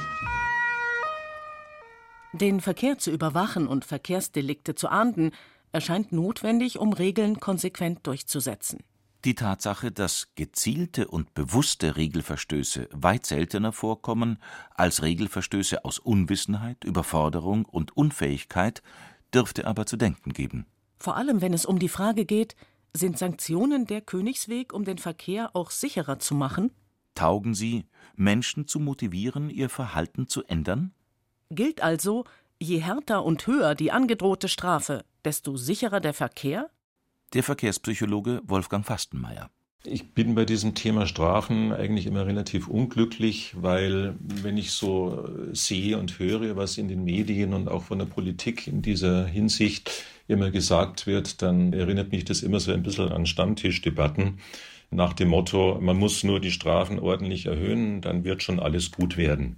Den 2.33 2.61
Verkehr 2.61 2.97
zu 2.97 3.11
überwachen 3.11 3.67
und 3.67 3.85
Verkehrsdelikte 3.85 4.75
zu 4.75 4.87
ahnden, 4.89 5.31
erscheint 5.71 6.11
notwendig, 6.11 6.79
um 6.79 6.93
Regeln 6.93 7.39
konsequent 7.39 8.05
durchzusetzen. 8.05 8.79
Die 9.25 9.35
Tatsache, 9.35 9.91
dass 9.91 10.29
gezielte 10.35 11.07
und 11.09 11.33
bewusste 11.33 11.97
Regelverstöße 11.97 12.87
weit 12.93 13.25
seltener 13.25 13.73
vorkommen 13.73 14.37
als 14.75 15.01
Regelverstöße 15.01 15.83
aus 15.83 15.99
Unwissenheit, 15.99 16.85
Überforderung 16.85 17.65
und 17.65 17.97
Unfähigkeit, 17.97 18.81
dürfte 19.33 19.67
aber 19.67 19.85
zu 19.85 19.97
denken 19.97 20.31
geben. 20.31 20.67
Vor 20.97 21.17
allem, 21.17 21.41
wenn 21.41 21.53
es 21.53 21.65
um 21.65 21.79
die 21.79 21.89
Frage 21.89 22.25
geht, 22.25 22.55
sind 22.93 23.17
Sanktionen 23.17 23.85
der 23.85 24.01
Königsweg, 24.01 24.71
um 24.71 24.85
den 24.85 24.97
Verkehr 24.97 25.55
auch 25.55 25.71
sicherer 25.71 26.19
zu 26.19 26.33
machen? 26.33 26.71
Taugen 27.13 27.53
sie, 27.53 27.85
Menschen 28.15 28.67
zu 28.67 28.79
motivieren, 28.79 29.49
ihr 29.49 29.69
Verhalten 29.69 30.27
zu 30.27 30.43
ändern? 30.45 30.93
Gilt 31.51 31.81
also, 31.81 32.25
je 32.59 32.77
härter 32.77 33.25
und 33.25 33.47
höher 33.47 33.73
die 33.73 33.91
angedrohte 33.91 34.47
Strafe, 34.47 35.03
desto 35.25 35.57
sicherer 35.57 35.99
der 35.99 36.13
Verkehr? 36.13 36.69
Der 37.33 37.41
Verkehrspsychologe 37.41 38.41
Wolfgang 38.45 38.85
Fastenmeier. 38.85 39.49
Ich 39.83 40.13
bin 40.13 40.35
bei 40.35 40.45
diesem 40.45 40.75
Thema 40.75 41.07
Strafen 41.07 41.73
eigentlich 41.73 42.05
immer 42.05 42.27
relativ 42.27 42.67
unglücklich, 42.67 43.55
weil 43.59 44.13
wenn 44.19 44.57
ich 44.57 44.73
so 44.73 45.27
sehe 45.51 45.97
und 45.97 46.19
höre, 46.19 46.55
was 46.55 46.77
in 46.77 46.87
den 46.87 47.03
Medien 47.03 47.55
und 47.55 47.67
auch 47.67 47.83
von 47.83 47.97
der 47.97 48.05
Politik 48.05 48.67
in 48.67 48.83
dieser 48.83 49.25
Hinsicht 49.25 50.03
immer 50.27 50.51
gesagt 50.51 51.07
wird, 51.07 51.41
dann 51.41 51.73
erinnert 51.73 52.11
mich 52.11 52.25
das 52.25 52.43
immer 52.43 52.59
so 52.59 52.71
ein 52.71 52.83
bisschen 52.83 53.11
an 53.11 53.25
Stammtischdebatten 53.25 54.39
nach 54.91 55.13
dem 55.13 55.29
Motto, 55.29 55.77
man 55.79 55.97
muss 55.97 56.23
nur 56.23 56.39
die 56.39 56.51
Strafen 56.51 56.99
ordentlich 56.99 57.45
erhöhen, 57.45 58.01
dann 58.01 58.23
wird 58.23 58.41
schon 58.41 58.59
alles 58.59 58.91
gut 58.91 59.17
werden. 59.17 59.57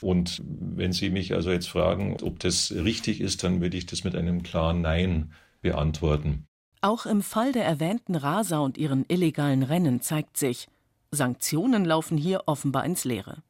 Und 0.00 0.42
wenn 0.44 0.92
Sie 0.92 1.10
mich 1.10 1.34
also 1.34 1.50
jetzt 1.50 1.68
fragen, 1.68 2.16
ob 2.22 2.38
das 2.38 2.72
richtig 2.72 3.20
ist, 3.20 3.42
dann 3.44 3.60
würde 3.60 3.76
ich 3.76 3.86
das 3.86 4.04
mit 4.04 4.14
einem 4.14 4.42
klaren 4.42 4.80
Nein 4.80 5.32
beantworten. 5.62 6.46
Auch 6.80 7.06
im 7.06 7.22
Fall 7.22 7.52
der 7.52 7.64
erwähnten 7.64 8.14
Raser 8.14 8.62
und 8.62 8.78
ihren 8.78 9.04
illegalen 9.08 9.62
Rennen 9.62 10.02
zeigt 10.02 10.36
sich, 10.36 10.68
Sanktionen 11.10 11.84
laufen 11.84 12.18
hier 12.18 12.42
offenbar 12.46 12.84
ins 12.84 13.04
Leere. 13.04 13.42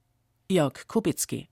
Jörg 0.51 0.87
Kubicki. 0.87 1.49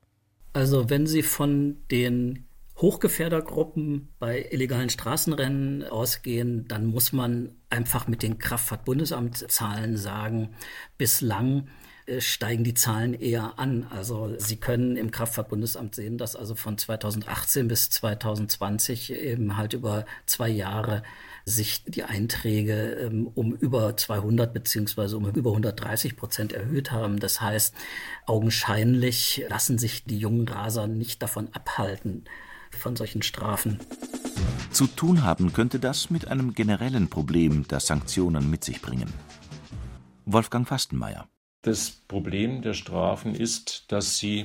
Also 0.52 0.88
wenn 0.88 1.06
Sie 1.06 1.22
von 1.22 1.78
den 1.90 2.46
Hochgefährdergruppen 2.76 4.08
bei 4.18 4.48
illegalen 4.50 4.90
Straßenrennen 4.90 5.84
ausgehen, 5.84 6.66
dann 6.68 6.86
muss 6.86 7.12
man 7.12 7.56
einfach 7.70 8.08
mit 8.08 8.22
den 8.22 8.38
Kraftfahrtbundesamtszahlen 8.38 9.96
sagen, 9.96 10.54
bislang 10.96 11.68
steigen 12.18 12.64
die 12.64 12.74
Zahlen 12.74 13.14
eher 13.14 13.58
an. 13.58 13.86
Also 13.90 14.34
Sie 14.38 14.56
können 14.56 14.96
im 14.96 15.10
Kraftfahrtbundesamt 15.10 15.94
sehen, 15.94 16.18
dass 16.18 16.36
also 16.36 16.54
von 16.54 16.76
2018 16.76 17.68
bis 17.68 17.90
2020 17.90 19.12
eben 19.12 19.56
halt 19.56 19.72
über 19.72 20.04
zwei 20.26 20.48
Jahre 20.48 21.02
sich 21.44 21.84
die 21.84 22.04
Einträge 22.04 22.94
ähm, 22.94 23.30
um 23.34 23.54
über 23.54 23.96
200 23.96 24.52
beziehungsweise 24.52 25.16
um 25.16 25.28
über 25.28 25.50
130 25.50 26.16
Prozent 26.16 26.52
erhöht 26.52 26.90
haben. 26.90 27.20
Das 27.20 27.40
heißt, 27.40 27.74
augenscheinlich 28.26 29.44
lassen 29.48 29.78
sich 29.78 30.04
die 30.04 30.18
jungen 30.18 30.48
Raser 30.48 30.86
nicht 30.86 31.22
davon 31.22 31.48
abhalten, 31.52 32.24
von 32.70 32.96
solchen 32.96 33.22
Strafen. 33.22 33.78
Zu 34.70 34.86
tun 34.86 35.22
haben 35.22 35.52
könnte 35.52 35.78
das 35.78 36.10
mit 36.10 36.28
einem 36.28 36.54
generellen 36.54 37.08
Problem, 37.08 37.64
das 37.68 37.86
Sanktionen 37.86 38.50
mit 38.50 38.64
sich 38.64 38.80
bringen. 38.80 39.12
Wolfgang 40.24 40.66
Fastenmeier. 40.66 41.28
Das 41.64 41.92
Problem 42.08 42.60
der 42.60 42.74
Strafen 42.74 43.34
ist, 43.34 43.86
dass 43.88 44.18
sie 44.18 44.44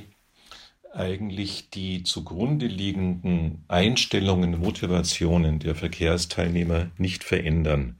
eigentlich 0.94 1.68
die 1.68 2.02
zugrunde 2.02 2.66
liegenden 2.66 3.62
Einstellungen, 3.68 4.58
Motivationen 4.58 5.58
der 5.58 5.74
Verkehrsteilnehmer 5.74 6.90
nicht 6.96 7.22
verändern. 7.22 7.98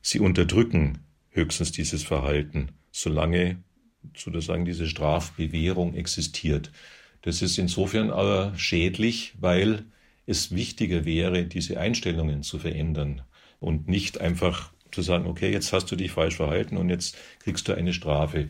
Sie 0.00 0.18
unterdrücken 0.18 1.00
höchstens 1.28 1.72
dieses 1.72 2.02
Verhalten, 2.02 2.70
solange 2.90 3.62
sozusagen 4.16 4.64
diese 4.64 4.86
Strafbewährung 4.86 5.92
existiert. 5.92 6.72
Das 7.20 7.42
ist 7.42 7.58
insofern 7.58 8.08
aber 8.08 8.54
schädlich, 8.56 9.34
weil 9.38 9.84
es 10.24 10.54
wichtiger 10.54 11.04
wäre, 11.04 11.44
diese 11.44 11.78
Einstellungen 11.78 12.42
zu 12.42 12.58
verändern 12.58 13.20
und 13.60 13.88
nicht 13.88 14.22
einfach 14.22 14.72
zu 14.92 15.02
sagen, 15.02 15.26
okay, 15.26 15.52
jetzt 15.52 15.72
hast 15.72 15.90
du 15.90 15.96
dich 15.96 16.12
falsch 16.12 16.36
verhalten 16.36 16.76
und 16.76 16.90
jetzt 16.90 17.16
kriegst 17.40 17.68
du 17.68 17.74
eine 17.74 17.92
Strafe. 17.92 18.48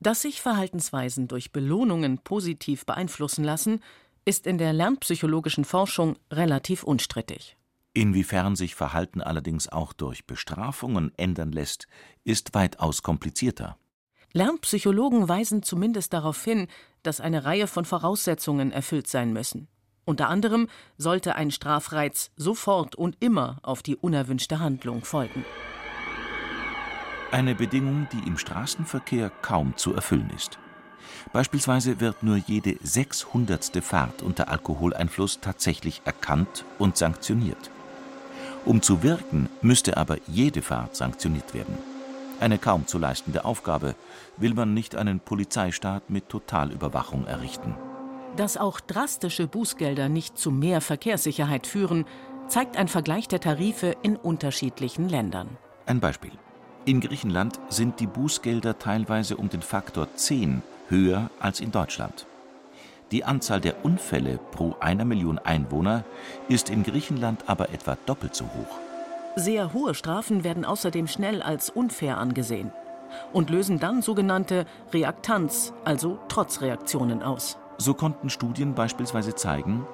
Dass 0.00 0.22
sich 0.22 0.40
Verhaltensweisen 0.40 1.28
durch 1.28 1.52
Belohnungen 1.52 2.18
positiv 2.18 2.86
beeinflussen 2.86 3.44
lassen, 3.44 3.80
ist 4.24 4.46
in 4.46 4.58
der 4.58 4.72
lernpsychologischen 4.72 5.64
Forschung 5.64 6.16
relativ 6.30 6.82
unstrittig. 6.82 7.56
Inwiefern 7.94 8.56
sich 8.56 8.74
Verhalten 8.74 9.20
allerdings 9.20 9.68
auch 9.68 9.92
durch 9.92 10.26
Bestrafungen 10.26 11.12
ändern 11.16 11.52
lässt, 11.52 11.86
ist 12.24 12.54
weitaus 12.54 13.02
komplizierter. 13.02 13.76
Lernpsychologen 14.32 15.28
weisen 15.28 15.62
zumindest 15.62 16.12
darauf 16.14 16.42
hin, 16.42 16.68
dass 17.02 17.20
eine 17.20 17.44
Reihe 17.44 17.66
von 17.66 17.84
Voraussetzungen 17.84 18.72
erfüllt 18.72 19.08
sein 19.08 19.32
müssen. 19.32 19.68
Unter 20.04 20.28
anderem 20.28 20.68
sollte 20.96 21.36
ein 21.36 21.50
Strafreiz 21.50 22.30
sofort 22.36 22.96
und 22.96 23.16
immer 23.20 23.58
auf 23.62 23.82
die 23.82 23.96
unerwünschte 23.96 24.58
Handlung 24.58 25.04
folgen. 25.04 25.44
Eine 27.32 27.54
Bedingung, 27.54 28.08
die 28.12 28.28
im 28.28 28.36
Straßenverkehr 28.36 29.30
kaum 29.40 29.74
zu 29.78 29.94
erfüllen 29.94 30.30
ist. 30.36 30.58
Beispielsweise 31.32 31.98
wird 31.98 32.22
nur 32.22 32.36
jede 32.36 32.76
sechshundertste 32.82 33.80
Fahrt 33.80 34.20
unter 34.20 34.50
Alkoholeinfluss 34.50 35.40
tatsächlich 35.40 36.02
erkannt 36.04 36.66
und 36.78 36.98
sanktioniert. 36.98 37.70
Um 38.66 38.82
zu 38.82 39.02
wirken, 39.02 39.48
müsste 39.62 39.96
aber 39.96 40.18
jede 40.26 40.60
Fahrt 40.60 40.94
sanktioniert 40.94 41.54
werden. 41.54 41.78
Eine 42.38 42.58
kaum 42.58 42.86
zu 42.86 42.98
leistende 42.98 43.46
Aufgabe, 43.46 43.94
will 44.36 44.52
man 44.52 44.74
nicht 44.74 44.94
einen 44.94 45.18
Polizeistaat 45.18 46.10
mit 46.10 46.28
Totalüberwachung 46.28 47.26
errichten. 47.26 47.74
Dass 48.36 48.58
auch 48.58 48.78
drastische 48.78 49.46
Bußgelder 49.46 50.10
nicht 50.10 50.36
zu 50.36 50.50
mehr 50.50 50.82
Verkehrssicherheit 50.82 51.66
führen, 51.66 52.04
zeigt 52.48 52.76
ein 52.76 52.88
Vergleich 52.88 53.26
der 53.26 53.40
Tarife 53.40 53.96
in 54.02 54.16
unterschiedlichen 54.16 55.08
Ländern. 55.08 55.56
Ein 55.86 55.98
Beispiel. 55.98 56.32
In 56.84 57.00
Griechenland 57.00 57.60
sind 57.68 58.00
die 58.00 58.08
Bußgelder 58.08 58.76
teilweise 58.76 59.36
um 59.36 59.48
den 59.48 59.62
Faktor 59.62 60.08
10 60.16 60.62
höher 60.88 61.30
als 61.38 61.60
in 61.60 61.70
Deutschland. 61.70 62.26
Die 63.12 63.22
Anzahl 63.22 63.60
der 63.60 63.84
Unfälle 63.84 64.40
pro 64.50 64.74
einer 64.80 65.04
Million 65.04 65.38
Einwohner 65.38 66.02
ist 66.48 66.70
in 66.70 66.82
Griechenland 66.82 67.44
aber 67.46 67.70
etwa 67.70 67.96
doppelt 68.04 68.34
so 68.34 68.46
hoch. 68.46 68.78
Sehr 69.36 69.72
hohe 69.72 69.94
Strafen 69.94 70.42
werden 70.42 70.64
außerdem 70.64 71.06
schnell 71.06 71.40
als 71.40 71.70
unfair 71.70 72.18
angesehen 72.18 72.72
und 73.32 73.48
lösen 73.48 73.78
dann 73.78 74.02
sogenannte 74.02 74.66
Reaktanz, 74.92 75.72
also 75.84 76.18
Trotzreaktionen 76.26 77.22
aus. 77.22 77.58
So 77.78 77.94
konnten 77.94 78.28
Studien 78.28 78.74
beispielsweise 78.74 79.36
zeigen, 79.36 79.86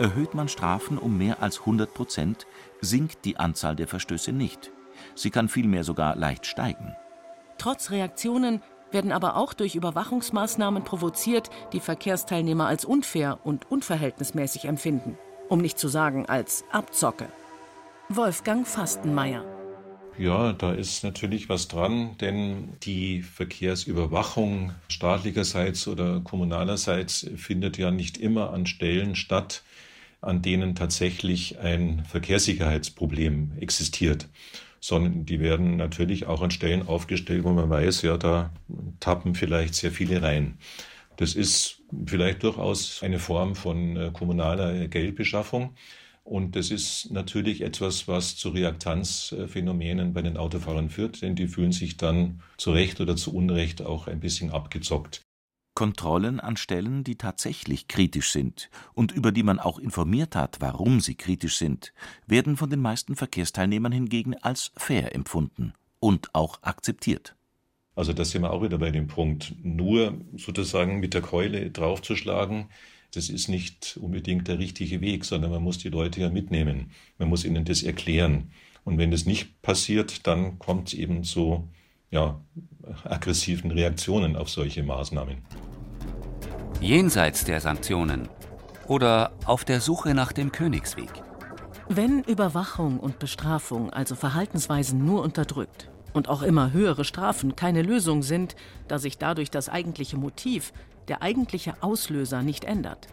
erhöht 0.00 0.34
man 0.34 0.48
Strafen 0.48 0.98
um 0.98 1.16
mehr 1.16 1.42
als 1.42 1.60
100 1.60 1.94
Prozent, 1.94 2.48
sinkt 2.80 3.24
die 3.24 3.36
Anzahl 3.36 3.76
der 3.76 3.86
Verstöße 3.86 4.32
nicht. 4.32 4.72
Sie 5.14 5.30
kann 5.30 5.48
vielmehr 5.48 5.84
sogar 5.84 6.16
leicht 6.16 6.46
steigen. 6.46 6.94
Trotzreaktionen 7.58 8.62
werden 8.90 9.12
aber 9.12 9.36
auch 9.36 9.54
durch 9.54 9.74
Überwachungsmaßnahmen 9.74 10.84
provoziert, 10.84 11.50
die 11.72 11.80
Verkehrsteilnehmer 11.80 12.66
als 12.66 12.84
unfair 12.84 13.40
und 13.44 13.70
unverhältnismäßig 13.70 14.66
empfinden, 14.66 15.18
um 15.48 15.60
nicht 15.60 15.78
zu 15.78 15.88
sagen 15.88 16.26
als 16.26 16.64
Abzocke. 16.70 17.28
Wolfgang 18.08 18.66
Fastenmeier 18.66 19.44
ja, 20.18 20.52
da 20.52 20.72
ist 20.72 21.02
natürlich 21.02 21.48
was 21.48 21.66
dran, 21.66 22.16
denn 22.18 22.74
die 22.84 23.22
Verkehrsüberwachung 23.22 24.72
staatlicherseits 24.88 25.88
oder 25.88 26.20
kommunalerseits 26.20 27.28
findet 27.36 27.78
ja 27.78 27.90
nicht 27.90 28.18
immer 28.18 28.52
an 28.52 28.66
Stellen 28.66 29.16
statt, 29.16 29.62
an 30.20 30.40
denen 30.40 30.76
tatsächlich 30.76 31.58
ein 31.58 32.04
Verkehrssicherheitsproblem 32.06 33.52
existiert 33.58 34.28
sondern 34.84 35.24
die 35.24 35.40
werden 35.40 35.78
natürlich 35.78 36.26
auch 36.26 36.42
an 36.42 36.50
Stellen 36.50 36.86
aufgestellt, 36.86 37.44
wo 37.44 37.52
man 37.52 37.70
weiß, 37.70 38.02
ja, 38.02 38.18
da 38.18 38.52
tappen 39.00 39.34
vielleicht 39.34 39.74
sehr 39.74 39.90
viele 39.90 40.20
rein. 40.20 40.58
Das 41.16 41.34
ist 41.34 41.80
vielleicht 42.04 42.42
durchaus 42.42 43.02
eine 43.02 43.18
Form 43.18 43.54
von 43.54 43.96
äh, 43.96 44.10
kommunaler 44.12 44.86
Geldbeschaffung. 44.88 45.74
Und 46.22 46.54
das 46.54 46.70
ist 46.70 47.10
natürlich 47.10 47.62
etwas, 47.62 48.08
was 48.08 48.36
zu 48.36 48.50
Reaktanzphänomenen 48.50 50.12
bei 50.12 50.20
den 50.20 50.36
Autofahrern 50.36 50.90
führt, 50.90 51.22
denn 51.22 51.34
die 51.34 51.48
fühlen 51.48 51.72
sich 51.72 51.96
dann 51.96 52.42
zu 52.58 52.72
Recht 52.72 53.00
oder 53.00 53.16
zu 53.16 53.34
Unrecht 53.34 53.80
auch 53.80 54.06
ein 54.06 54.20
bisschen 54.20 54.50
abgezockt. 54.50 55.23
Kontrollen 55.74 56.40
an 56.40 56.56
Stellen, 56.56 57.04
die 57.04 57.16
tatsächlich 57.16 57.88
kritisch 57.88 58.30
sind 58.30 58.70
und 58.94 59.12
über 59.12 59.32
die 59.32 59.42
man 59.42 59.58
auch 59.58 59.78
informiert 59.78 60.36
hat, 60.36 60.58
warum 60.60 61.00
sie 61.00 61.14
kritisch 61.14 61.56
sind, 61.56 61.92
werden 62.26 62.56
von 62.56 62.70
den 62.70 62.80
meisten 62.80 63.16
Verkehrsteilnehmern 63.16 63.92
hingegen 63.92 64.34
als 64.34 64.72
fair 64.76 65.14
empfunden 65.14 65.74
und 66.00 66.34
auch 66.34 66.62
akzeptiert. 66.62 67.36
Also 67.96 68.12
da 68.12 68.24
sind 68.24 68.42
wir 68.42 68.52
auch 68.52 68.62
wieder 68.62 68.78
bei 68.78 68.90
dem 68.90 69.06
Punkt, 69.06 69.54
nur 69.62 70.20
sozusagen 70.36 71.00
mit 71.00 71.14
der 71.14 71.22
Keule 71.22 71.70
draufzuschlagen, 71.70 72.68
das 73.14 73.28
ist 73.28 73.48
nicht 73.48 73.96
unbedingt 74.00 74.48
der 74.48 74.58
richtige 74.58 75.00
Weg, 75.00 75.24
sondern 75.24 75.50
man 75.50 75.62
muss 75.62 75.78
die 75.78 75.88
Leute 75.88 76.20
ja 76.20 76.30
mitnehmen. 76.30 76.90
Man 77.18 77.28
muss 77.28 77.44
ihnen 77.44 77.64
das 77.64 77.82
erklären. 77.82 78.50
Und 78.84 78.98
wenn 78.98 79.10
das 79.10 79.24
nicht 79.24 79.62
passiert, 79.62 80.26
dann 80.26 80.58
kommt 80.58 80.88
es 80.88 80.94
eben 80.94 81.22
zu 81.22 81.68
ja, 82.14 82.40
aggressiven 83.02 83.72
Reaktionen 83.72 84.36
auf 84.36 84.48
solche 84.48 84.84
Maßnahmen. 84.84 85.38
Jenseits 86.80 87.44
der 87.44 87.60
Sanktionen 87.60 88.28
oder 88.86 89.32
auf 89.46 89.64
der 89.64 89.80
Suche 89.80 90.14
nach 90.14 90.32
dem 90.32 90.52
Königsweg. 90.52 91.10
Wenn 91.88 92.22
Überwachung 92.22 93.00
und 93.00 93.18
Bestrafung, 93.18 93.90
also 93.90 94.14
Verhaltensweisen, 94.14 95.04
nur 95.04 95.22
unterdrückt 95.22 95.90
und 96.12 96.28
auch 96.28 96.42
immer 96.42 96.72
höhere 96.72 97.04
Strafen 97.04 97.56
keine 97.56 97.82
Lösung 97.82 98.22
sind, 98.22 98.54
da 98.86 98.98
sich 98.98 99.18
dadurch 99.18 99.50
das 99.50 99.68
eigentliche 99.68 100.16
Motiv, 100.16 100.72
der 101.08 101.20
eigentliche 101.20 101.74
Auslöser 101.82 102.42
nicht 102.42 102.64
ändert. 102.64 103.08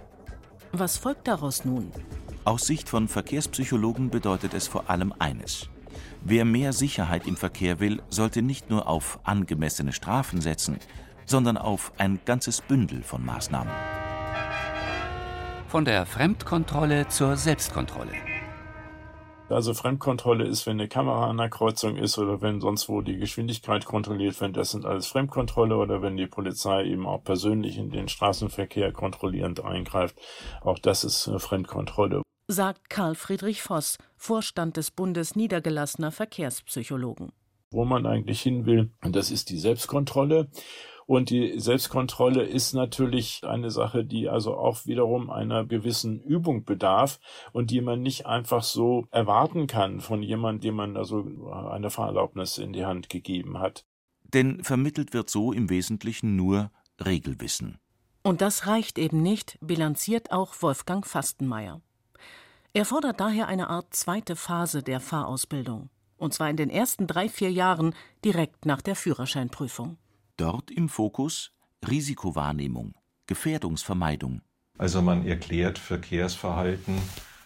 Was 0.73 0.97
folgt 0.97 1.27
daraus 1.27 1.65
nun? 1.65 1.91
Aus 2.45 2.67
Sicht 2.67 2.87
von 2.87 3.07
Verkehrspsychologen 3.07 4.11
bedeutet 4.11 4.53
es 4.53 4.67
vor 4.67 4.89
allem 4.89 5.11
eines. 5.17 5.70
Wer 6.23 6.45
mehr 6.45 6.71
Sicherheit 6.71 7.25
im 7.25 7.35
Verkehr 7.35 7.79
will, 7.79 8.03
sollte 8.09 8.43
nicht 8.43 8.69
nur 8.69 8.87
auf 8.87 9.19
angemessene 9.23 9.91
Strafen 9.91 10.39
setzen, 10.39 10.77
sondern 11.25 11.57
auf 11.57 11.93
ein 11.97 12.19
ganzes 12.25 12.61
Bündel 12.61 13.01
von 13.01 13.25
Maßnahmen. 13.25 13.73
Von 15.67 15.83
der 15.83 16.05
Fremdkontrolle 16.05 17.07
zur 17.07 17.37
Selbstkontrolle. 17.37 18.13
Also 19.49 19.73
Fremdkontrolle 19.73 20.45
ist, 20.45 20.67
wenn 20.67 20.79
eine 20.79 20.87
Kamera 20.87 21.27
an 21.29 21.37
der 21.37 21.49
Kreuzung 21.49 21.97
ist 21.97 22.17
oder 22.19 22.41
wenn 22.41 22.61
sonst 22.61 22.87
wo 22.87 23.01
die 23.01 23.17
Geschwindigkeit 23.17 23.85
kontrolliert 23.85 24.39
wird, 24.39 24.55
das 24.55 24.71
sind 24.71 24.85
alles 24.85 25.07
Fremdkontrolle 25.07 25.75
oder 25.75 26.03
wenn 26.03 26.17
die 26.17 26.27
Polizei 26.27 26.85
eben 26.85 27.07
auch 27.07 27.23
persönlich 27.23 27.77
in 27.77 27.89
den 27.89 28.07
Straßenverkehr 28.07 28.93
kontrollierend 28.93 29.65
eingreift, 29.65 30.15
auch 30.61 30.77
das 30.77 31.03
ist 31.03 31.31
Fremdkontrolle. 31.37 32.21
Sagt 32.51 32.89
Karl 32.89 33.15
Friedrich 33.15 33.61
Voss, 33.61 33.97
Vorstand 34.17 34.75
des 34.75 34.91
Bundes 34.91 35.37
niedergelassener 35.37 36.11
Verkehrspsychologen. 36.11 37.31
Wo 37.71 37.85
man 37.85 38.05
eigentlich 38.05 38.41
hin 38.41 38.65
will, 38.65 38.91
und 39.01 39.15
das 39.15 39.31
ist 39.31 39.49
die 39.51 39.57
Selbstkontrolle. 39.57 40.49
Und 41.05 41.29
die 41.29 41.57
Selbstkontrolle 41.57 42.43
ist 42.43 42.73
natürlich 42.73 43.45
eine 43.45 43.71
Sache, 43.71 44.03
die 44.03 44.27
also 44.27 44.57
auch 44.57 44.85
wiederum 44.85 45.29
einer 45.29 45.65
gewissen 45.65 46.19
Übung 46.19 46.65
bedarf 46.65 47.21
und 47.53 47.71
die 47.71 47.79
man 47.79 48.01
nicht 48.01 48.25
einfach 48.25 48.63
so 48.63 49.07
erwarten 49.11 49.67
kann 49.67 50.01
von 50.01 50.21
jemandem, 50.21 50.59
dem 50.59 50.75
man 50.75 50.97
also 50.97 51.23
eine 51.71 51.89
Fahrerlaubnis 51.89 52.57
in 52.57 52.73
die 52.73 52.83
Hand 52.83 53.07
gegeben 53.07 53.59
hat. 53.59 53.85
Denn 54.25 54.61
vermittelt 54.61 55.13
wird 55.13 55.29
so 55.29 55.53
im 55.53 55.69
Wesentlichen 55.69 56.35
nur 56.35 56.69
Regelwissen. 56.99 57.77
Und 58.23 58.41
das 58.41 58.67
reicht 58.67 58.97
eben 58.97 59.21
nicht, 59.21 59.57
bilanziert 59.61 60.33
auch 60.33 60.53
Wolfgang 60.61 61.07
Fastenmeier. 61.07 61.81
Er 62.73 62.85
fordert 62.85 63.19
daher 63.19 63.49
eine 63.49 63.69
Art 63.69 63.93
zweite 63.93 64.37
Phase 64.37 64.81
der 64.81 65.01
Fahrausbildung. 65.01 65.89
Und 66.15 66.33
zwar 66.33 66.49
in 66.49 66.55
den 66.55 66.69
ersten 66.69 67.05
drei, 67.05 67.27
vier 67.27 67.51
Jahren 67.51 67.93
direkt 68.23 68.65
nach 68.65 68.81
der 68.81 68.95
Führerscheinprüfung. 68.95 69.97
Dort 70.37 70.71
im 70.71 70.87
Fokus 70.87 71.51
Risikowahrnehmung, 71.85 72.93
Gefährdungsvermeidung. 73.27 74.41
Also 74.77 75.01
man 75.01 75.27
erklärt 75.27 75.79
Verkehrsverhalten 75.79 76.95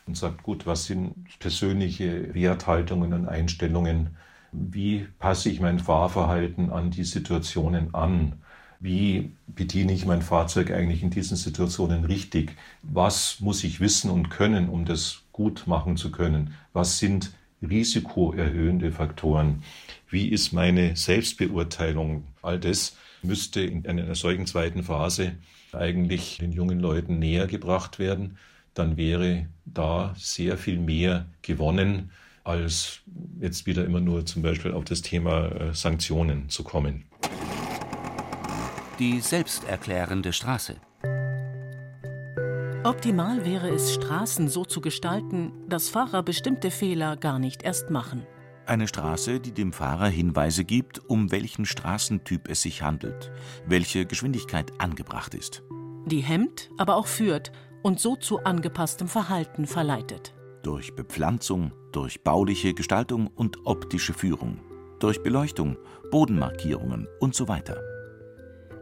und 0.06 0.16
sagt, 0.16 0.44
gut, 0.44 0.68
was 0.68 0.86
sind 0.86 1.40
persönliche 1.40 2.36
Werthaltungen 2.36 3.12
und 3.14 3.28
Einstellungen? 3.28 4.18
Wie 4.52 5.08
passe 5.18 5.50
ich 5.50 5.60
mein 5.60 5.80
Fahrverhalten 5.80 6.70
an 6.70 6.92
die 6.92 7.04
Situationen 7.04 7.96
an? 7.96 8.44
Wie 8.80 9.36
bediene 9.48 9.94
ich 9.94 10.06
mein 10.06 10.22
Fahrzeug 10.22 10.70
eigentlich 10.72 11.02
in 11.02 11.10
diesen 11.10 11.38
Situationen 11.38 12.06
richtig? 12.06 12.56
Was 12.84 13.40
muss 13.40 13.64
ich 13.64 13.80
wissen 13.80 14.12
und 14.12 14.30
können, 14.30 14.70
um 14.70 14.86
das 14.86 15.25
gut 15.36 15.68
machen 15.68 15.98
zu 15.98 16.12
können? 16.12 16.54
Was 16.72 16.98
sind 16.98 17.34
risikoerhöhende 17.62 18.94
Faktoren? 18.94 19.64
Wie 20.10 20.30
ist 20.30 20.54
meine 20.54 20.96
Selbstbeurteilung? 20.96 22.24
All 22.42 22.58
das 22.58 22.96
müsste 23.22 23.60
in 23.60 23.86
einer 23.86 24.16
solchen 24.16 24.46
zweiten 24.46 24.84
Phase 24.84 25.34
eigentlich 25.74 26.38
den 26.38 26.54
jungen 26.54 26.80
Leuten 26.80 27.20
näher 27.20 27.48
gebracht 27.48 28.00
werden. 28.00 28.38
Dann 28.76 28.96
wäre 28.96 29.48
da 29.66 30.16
sehr 30.18 30.58
viel 30.58 30.80
mehr 30.80 31.26
gewonnen, 31.42 32.12
als 32.46 33.02
jetzt 33.42 33.66
wieder 33.66 33.84
immer 33.84 34.00
nur 34.00 34.26
zum 34.26 34.42
Beispiel 34.42 34.72
auf 34.72 34.86
das 34.86 35.02
Thema 35.02 35.48
äh, 35.48 35.74
Sanktionen 35.74 36.48
zu 36.48 36.64
kommen. 36.64 37.04
Die 39.00 39.20
selbsterklärende 39.20 40.32
Straße. 40.32 40.78
Optimal 42.86 43.44
wäre 43.46 43.70
es, 43.70 43.96
Straßen 43.96 44.48
so 44.48 44.64
zu 44.64 44.80
gestalten, 44.80 45.52
dass 45.68 45.90
Fahrer 45.90 46.22
bestimmte 46.22 46.70
Fehler 46.70 47.18
gar 47.18 47.40
nicht 47.40 47.64
erst 47.64 47.90
machen. 47.90 48.28
Eine 48.68 48.88
Straße, 48.88 49.40
die 49.40 49.54
dem 49.54 49.74
Fahrer 49.74 50.06
Hinweise 50.06 50.66
gibt, 50.66 51.02
um 51.10 51.32
welchen 51.32 51.66
Straßentyp 51.66 52.48
es 52.48 52.62
sich 52.62 52.84
handelt, 52.84 53.32
welche 53.66 54.06
Geschwindigkeit 54.06 54.72
angebracht 54.78 55.34
ist. 55.34 55.64
Die 56.06 56.20
hemmt, 56.20 56.70
aber 56.78 56.96
auch 56.98 57.08
führt 57.08 57.52
und 57.82 58.00
so 58.00 58.16
zu 58.18 58.44
angepasstem 58.44 59.08
Verhalten 59.08 59.66
verleitet. 59.66 60.36
Durch 60.62 60.96
Bepflanzung, 60.96 61.72
durch 61.92 62.24
bauliche 62.24 62.76
Gestaltung 62.76 63.32
und 63.34 63.66
optische 63.66 64.14
Führung, 64.14 64.60
durch 65.00 65.24
Beleuchtung, 65.24 65.78
Bodenmarkierungen 66.12 67.08
und 67.20 67.34
so 67.34 67.48
weiter. 67.48 67.82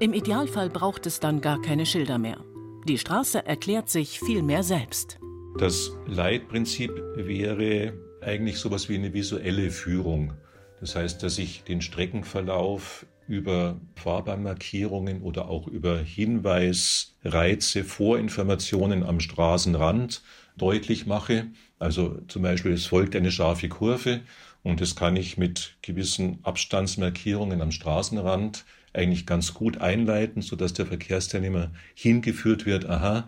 Im 0.02 0.12
Idealfall 0.12 0.70
braucht 0.70 1.06
es 1.06 1.22
dann 1.22 1.40
gar 1.40 1.62
keine 1.62 1.86
Schilder 1.86 2.18
mehr. 2.18 2.44
Die 2.86 2.98
Straße 2.98 3.46
erklärt 3.46 3.90
sich 3.90 4.20
vielmehr 4.20 4.62
selbst. 4.62 5.18
Das 5.58 5.92
Leitprinzip 6.06 6.92
wäre 7.16 7.94
eigentlich 8.20 8.58
sowas 8.58 8.90
wie 8.90 8.96
eine 8.96 9.14
visuelle 9.14 9.72
Führung. 9.72 10.34
Das 10.82 10.98
heißt, 10.98 11.24
dass 11.24 11.38
ich 11.38 11.64
den 11.64 11.82
Streckenverlauf 11.82 13.06
über 13.26 13.80
Fahrbahnmarkierungen 13.96 15.22
oder 15.22 15.48
auch 15.48 15.68
über 15.68 15.98
Hinweisreize, 15.98 17.86
Vorinformationen 17.86 19.04
am 19.04 19.22
Straßenrand 19.22 20.22
deutlich 20.58 21.06
mache. 21.06 21.48
Also 21.80 22.20
zum 22.28 22.42
Beispiel, 22.42 22.74
es 22.74 22.86
folgt 22.86 23.16
eine 23.16 23.32
scharfe 23.32 23.70
Kurve 23.70 24.20
und 24.62 24.82
das 24.82 24.98
kann 24.98 25.16
ich 25.16 25.38
mit 25.38 25.78
gewissen 25.82 26.40
Abstandsmarkierungen 26.44 27.62
am 27.62 27.72
Straßenrand 27.72 28.66
eigentlich 28.94 29.26
ganz 29.26 29.54
gut 29.54 29.82
einleiten, 29.82 30.42
sodass 30.42 30.74
der 30.74 30.86
Verkehrsteilnehmer 30.86 31.72
hingeführt 31.96 32.66
wird, 32.66 32.88
aha, 32.88 33.28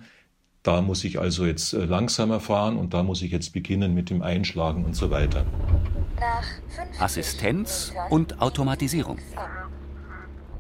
da 0.63 0.82
muss 0.82 1.04
ich 1.04 1.19
also 1.19 1.45
jetzt 1.45 1.73
äh, 1.73 1.86
langsamer 1.86 2.39
fahren 2.39 2.78
und 2.78 2.93
da 2.93 3.04
muss 3.04 3.21
ich 3.21 3.32
jetzt 3.32 3.54
beginnen 3.54 3.93
mit 3.93 4.10
dem 4.10 4.21
Einschlagen 4.21 4.84
und 4.84 4.95
so 4.95 5.12
weiter. 5.12 5.45
Assistenz 6.99 7.93
und 8.10 8.41
Automatisierung. 8.41 9.19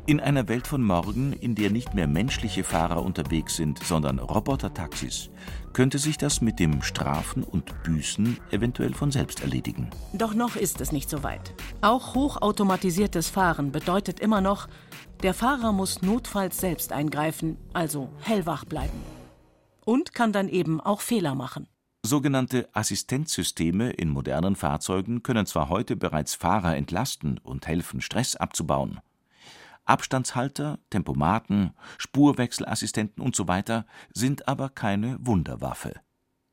In 0.07 0.19
einer 0.19 0.47
Welt 0.47 0.67
von 0.67 0.83
morgen, 0.83 1.33
in 1.33 1.55
der 1.55 1.71
nicht 1.71 1.95
mehr 1.95 2.05
menschliche 2.05 2.63
Fahrer 2.63 3.03
unterwegs 3.03 3.55
sind, 3.55 3.83
sondern 3.83 4.19
Robotertaxis, 4.19 5.31
könnte 5.73 5.97
sich 5.97 6.19
das 6.19 6.41
mit 6.41 6.59
dem 6.59 6.83
Strafen 6.83 7.41
und 7.41 7.81
Büßen 7.81 8.37
eventuell 8.51 8.93
von 8.93 9.09
selbst 9.09 9.41
erledigen. 9.41 9.89
Doch 10.13 10.35
noch 10.35 10.57
ist 10.57 10.79
es 10.79 10.91
nicht 10.91 11.09
so 11.09 11.23
weit. 11.23 11.55
Auch 11.81 12.13
hochautomatisiertes 12.13 13.29
Fahren 13.29 13.71
bedeutet 13.71 14.19
immer 14.19 14.41
noch, 14.41 14.67
der 15.23 15.33
Fahrer 15.33 15.71
muss 15.71 16.03
notfalls 16.03 16.59
selbst 16.59 16.91
eingreifen, 16.91 17.57
also 17.73 18.09
hellwach 18.21 18.63
bleiben. 18.63 19.01
Und 19.85 20.13
kann 20.13 20.31
dann 20.31 20.49
eben 20.49 20.81
auch 20.81 21.01
Fehler 21.01 21.33
machen. 21.33 21.67
Sogenannte 22.05 22.69
Assistenzsysteme 22.73 23.89
in 23.89 24.09
modernen 24.09 24.55
Fahrzeugen 24.55 25.23
können 25.23 25.47
zwar 25.47 25.69
heute 25.69 25.95
bereits 25.95 26.35
Fahrer 26.35 26.75
entlasten 26.75 27.39
und 27.39 27.65
helfen, 27.65 28.01
Stress 28.01 28.35
abzubauen. 28.35 28.99
Abstandshalter, 29.85 30.79
Tempomaten, 30.89 31.73
Spurwechselassistenten 31.97 33.23
usw. 33.23 33.61
So 33.67 33.83
sind 34.13 34.47
aber 34.47 34.69
keine 34.69 35.17
Wunderwaffe. 35.19 35.93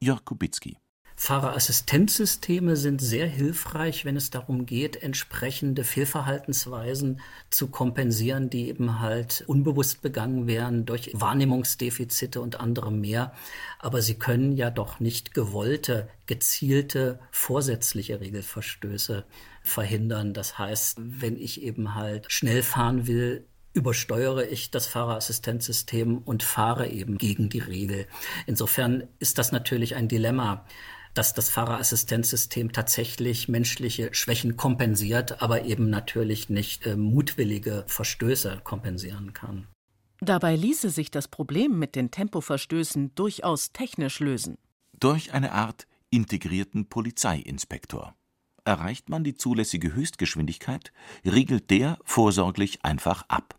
Jörg 0.00 0.24
Kubicki 0.24 0.78
Fahrerassistenzsysteme 1.16 2.74
sind 2.74 3.00
sehr 3.00 3.28
hilfreich, 3.28 4.04
wenn 4.04 4.16
es 4.16 4.30
darum 4.30 4.66
geht, 4.66 5.00
entsprechende 5.02 5.84
Fehlverhaltensweisen 5.84 7.20
zu 7.48 7.68
kompensieren, 7.68 8.50
die 8.50 8.68
eben 8.68 8.98
halt 8.98 9.44
unbewusst 9.46 10.02
begangen 10.02 10.48
werden 10.48 10.84
durch 10.84 11.12
Wahrnehmungsdefizite 11.14 12.40
und 12.40 12.58
andere 12.58 12.90
mehr. 12.90 13.32
Aber 13.78 14.02
sie 14.02 14.18
können 14.18 14.56
ja 14.56 14.70
doch 14.70 14.98
nicht 14.98 15.32
gewollte, 15.32 16.08
gezielte, 16.26 17.20
vorsätzliche 17.30 18.20
Regelverstöße 18.20 19.24
verhindern. 19.62 20.34
Das 20.34 20.58
heißt, 20.58 20.98
wenn 20.98 21.36
ich 21.36 21.62
eben 21.62 21.94
halt 21.94 22.30
schnell 22.30 22.62
fahren 22.62 23.06
will, 23.06 23.46
übersteuere 23.74 24.48
ich 24.48 24.70
das 24.70 24.86
Fahrerassistenzsystem 24.86 26.18
und 26.18 26.42
fahre 26.42 26.88
eben 26.88 27.16
gegen 27.16 27.48
die 27.48 27.60
Regel. 27.60 28.06
Insofern 28.46 29.08
ist 29.18 29.38
das 29.38 29.52
natürlich 29.52 29.94
ein 29.94 30.08
Dilemma 30.08 30.66
dass 31.14 31.34
das 31.34 31.50
Fahrerassistenzsystem 31.50 32.72
tatsächlich 32.72 33.48
menschliche 33.48 34.14
Schwächen 34.14 34.56
kompensiert, 34.56 35.42
aber 35.42 35.64
eben 35.64 35.90
natürlich 35.90 36.48
nicht 36.48 36.86
äh, 36.86 36.96
mutwillige 36.96 37.84
Verstöße 37.86 38.60
kompensieren 38.64 39.32
kann. 39.32 39.66
Dabei 40.20 40.54
ließe 40.56 40.90
sich 40.90 41.10
das 41.10 41.28
Problem 41.28 41.78
mit 41.78 41.96
den 41.96 42.10
Tempoverstößen 42.10 43.14
durchaus 43.14 43.72
technisch 43.72 44.20
lösen. 44.20 44.56
Durch 44.98 45.32
eine 45.32 45.52
Art 45.52 45.86
integrierten 46.10 46.88
Polizeiinspektor. 46.88 48.14
Erreicht 48.64 49.08
man 49.08 49.24
die 49.24 49.34
zulässige 49.34 49.94
Höchstgeschwindigkeit, 49.94 50.92
riegelt 51.24 51.70
der 51.70 51.98
vorsorglich 52.04 52.84
einfach 52.84 53.24
ab. 53.28 53.56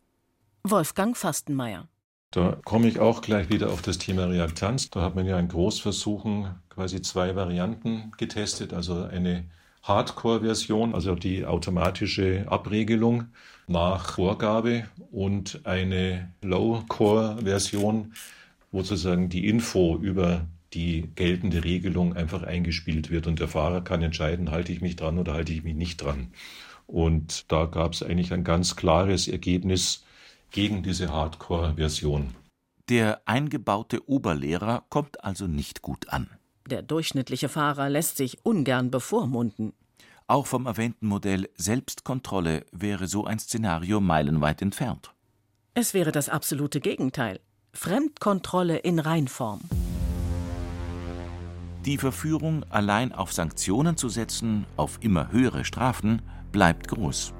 Wolfgang 0.63 1.17
Fastenmeier. 1.17 1.89
Da 2.31 2.57
komme 2.63 2.87
ich 2.87 2.99
auch 2.99 3.21
gleich 3.21 3.49
wieder 3.49 3.69
auf 3.69 3.81
das 3.81 3.97
Thema 3.97 4.25
Reaktanz. 4.25 4.89
Da 4.89 5.01
hat 5.01 5.15
man 5.15 5.25
ja 5.25 5.37
in 5.37 5.49
Großversuchen 5.49 6.55
quasi 6.69 7.01
zwei 7.01 7.35
Varianten 7.35 8.11
getestet, 8.17 8.73
also 8.73 9.03
eine 9.03 9.45
Hardcore-Version, 9.83 10.95
also 10.95 11.15
die 11.15 11.45
automatische 11.45 12.45
Abregelung 12.47 13.25
nach 13.67 14.13
Vorgabe 14.15 14.87
und 15.11 15.61
eine 15.65 16.31
Low-Core-Version, 16.41 18.13
wo 18.71 18.81
sozusagen 18.81 19.29
die 19.29 19.47
Info 19.47 19.97
über 19.97 20.47
die 20.73 21.09
geltende 21.15 21.63
Regelung 21.63 22.15
einfach 22.15 22.43
eingespielt 22.43 23.09
wird 23.09 23.27
und 23.27 23.39
der 23.39 23.47
Fahrer 23.47 23.81
kann 23.81 24.01
entscheiden, 24.01 24.51
halte 24.51 24.71
ich 24.71 24.81
mich 24.81 24.95
dran 24.95 25.17
oder 25.17 25.33
halte 25.33 25.53
ich 25.53 25.63
mich 25.63 25.75
nicht 25.75 25.97
dran. 25.97 26.33
Und 26.87 27.51
da 27.51 27.65
gab 27.65 27.93
es 27.93 28.03
eigentlich 28.03 28.33
ein 28.33 28.43
ganz 28.43 28.75
klares 28.75 29.27
Ergebnis 29.27 30.03
gegen 30.51 30.83
diese 30.83 31.11
Hardcore-Version. 31.11 32.35
Der 32.89 33.21
eingebaute 33.25 34.07
Oberlehrer 34.09 34.83
kommt 34.89 35.23
also 35.23 35.47
nicht 35.47 35.81
gut 35.81 36.09
an. 36.09 36.29
Der 36.69 36.81
durchschnittliche 36.81 37.49
Fahrer 37.49 37.89
lässt 37.89 38.17
sich 38.17 38.45
ungern 38.45 38.91
bevormunden. 38.91 39.73
Auch 40.27 40.47
vom 40.47 40.65
erwähnten 40.65 41.07
Modell 41.07 41.49
Selbstkontrolle 41.55 42.65
wäre 42.71 43.07
so 43.07 43.25
ein 43.25 43.39
Szenario 43.39 43.99
meilenweit 43.99 44.61
entfernt. 44.61 45.13
Es 45.73 45.93
wäre 45.93 46.11
das 46.11 46.29
absolute 46.29 46.79
Gegenteil. 46.79 47.39
Fremdkontrolle 47.73 48.77
in 48.77 48.99
Reinform. 48.99 49.61
Die 51.85 51.97
Verführung, 51.97 52.63
allein 52.69 53.11
auf 53.11 53.33
Sanktionen 53.33 53.97
zu 53.97 54.07
setzen, 54.07 54.65
auf 54.77 54.99
immer 55.01 55.33
höhere 55.33 55.65
Strafen, 55.65 56.21
bleibt 56.53 56.87
groß. 56.87 57.33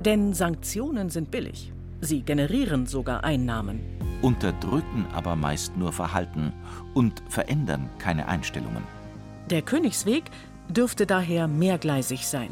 Denn 0.00 0.32
Sanktionen 0.32 1.10
sind 1.10 1.30
billig. 1.30 1.70
Sie 2.00 2.22
generieren 2.22 2.86
sogar 2.86 3.24
Einnahmen. 3.24 3.80
Unterdrücken 4.22 5.04
aber 5.12 5.36
meist 5.36 5.76
nur 5.76 5.92
Verhalten 5.92 6.54
und 6.94 7.22
verändern 7.28 7.90
keine 7.98 8.26
Einstellungen. 8.26 8.84
Der 9.50 9.60
Königsweg 9.60 10.24
dürfte 10.70 11.04
daher 11.04 11.46
mehrgleisig 11.46 12.26
sein. 12.26 12.50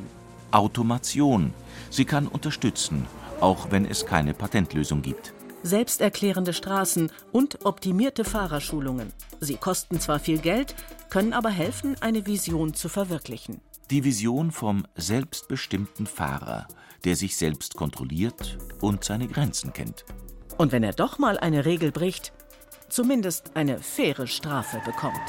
Automation. 0.51 1.55
Sie 1.89 2.05
kann 2.05 2.27
unterstützen, 2.27 3.07
auch 3.41 3.71
wenn 3.71 3.87
es 3.87 4.05
keine 4.05 4.35
Patentlösung 4.35 5.01
gibt. 5.01 5.33
Selbsterklärende 5.63 6.53
Straßen 6.53 7.11
und 7.31 7.65
optimierte 7.65 8.25
Fahrerschulungen. 8.25 9.13
Sie 9.41 9.57
kosten 9.57 9.99
zwar 9.99 10.19
viel 10.19 10.39
Geld, 10.39 10.75
können 11.13 11.35
aber 11.35 11.51
helfen, 11.51 11.95
eine 12.01 12.25
Vision 12.25 12.73
zu 12.73 12.89
verwirklichen. 12.89 13.61
Die 13.91 14.03
Vision 14.03 14.51
vom 14.51 14.87
selbstbestimmten 14.95 16.07
Fahrer, 16.07 16.67
der 17.05 17.17
sich 17.17 17.37
selbst 17.37 17.77
kontrolliert 17.77 18.57
und 18.81 19.05
seine 19.05 19.29
Grenzen 19.29 19.75
kennt. 19.75 20.07
Und 20.57 20.73
wenn 20.73 20.83
er 20.83 20.95
doch 20.95 21.19
mal 21.19 21.37
eine 21.39 21.67
Regel 21.67 21.93
bricht, 21.93 22.33
zumindest 22.89 23.55
eine 23.57 23.79
faire 23.79 24.27
Strafe 24.27 24.81
bekommt. 24.87 25.21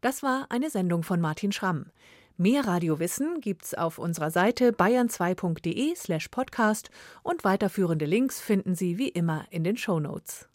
Das 0.00 0.24
war 0.24 0.46
eine 0.48 0.70
Sendung 0.70 1.04
von 1.04 1.20
Martin 1.20 1.52
Schramm. 1.52 1.92
Mehr 2.40 2.66
Radiowissen 2.66 3.42
gibt's 3.42 3.74
auf 3.74 3.98
unserer 3.98 4.30
Seite 4.30 4.70
bayern2.de 4.70 5.94
slash 5.94 6.28
podcast 6.28 6.88
und 7.22 7.44
weiterführende 7.44 8.06
Links 8.06 8.40
finden 8.40 8.74
Sie 8.74 8.96
wie 8.96 9.10
immer 9.10 9.44
in 9.50 9.62
den 9.62 9.76
Shownotes. 9.76 10.49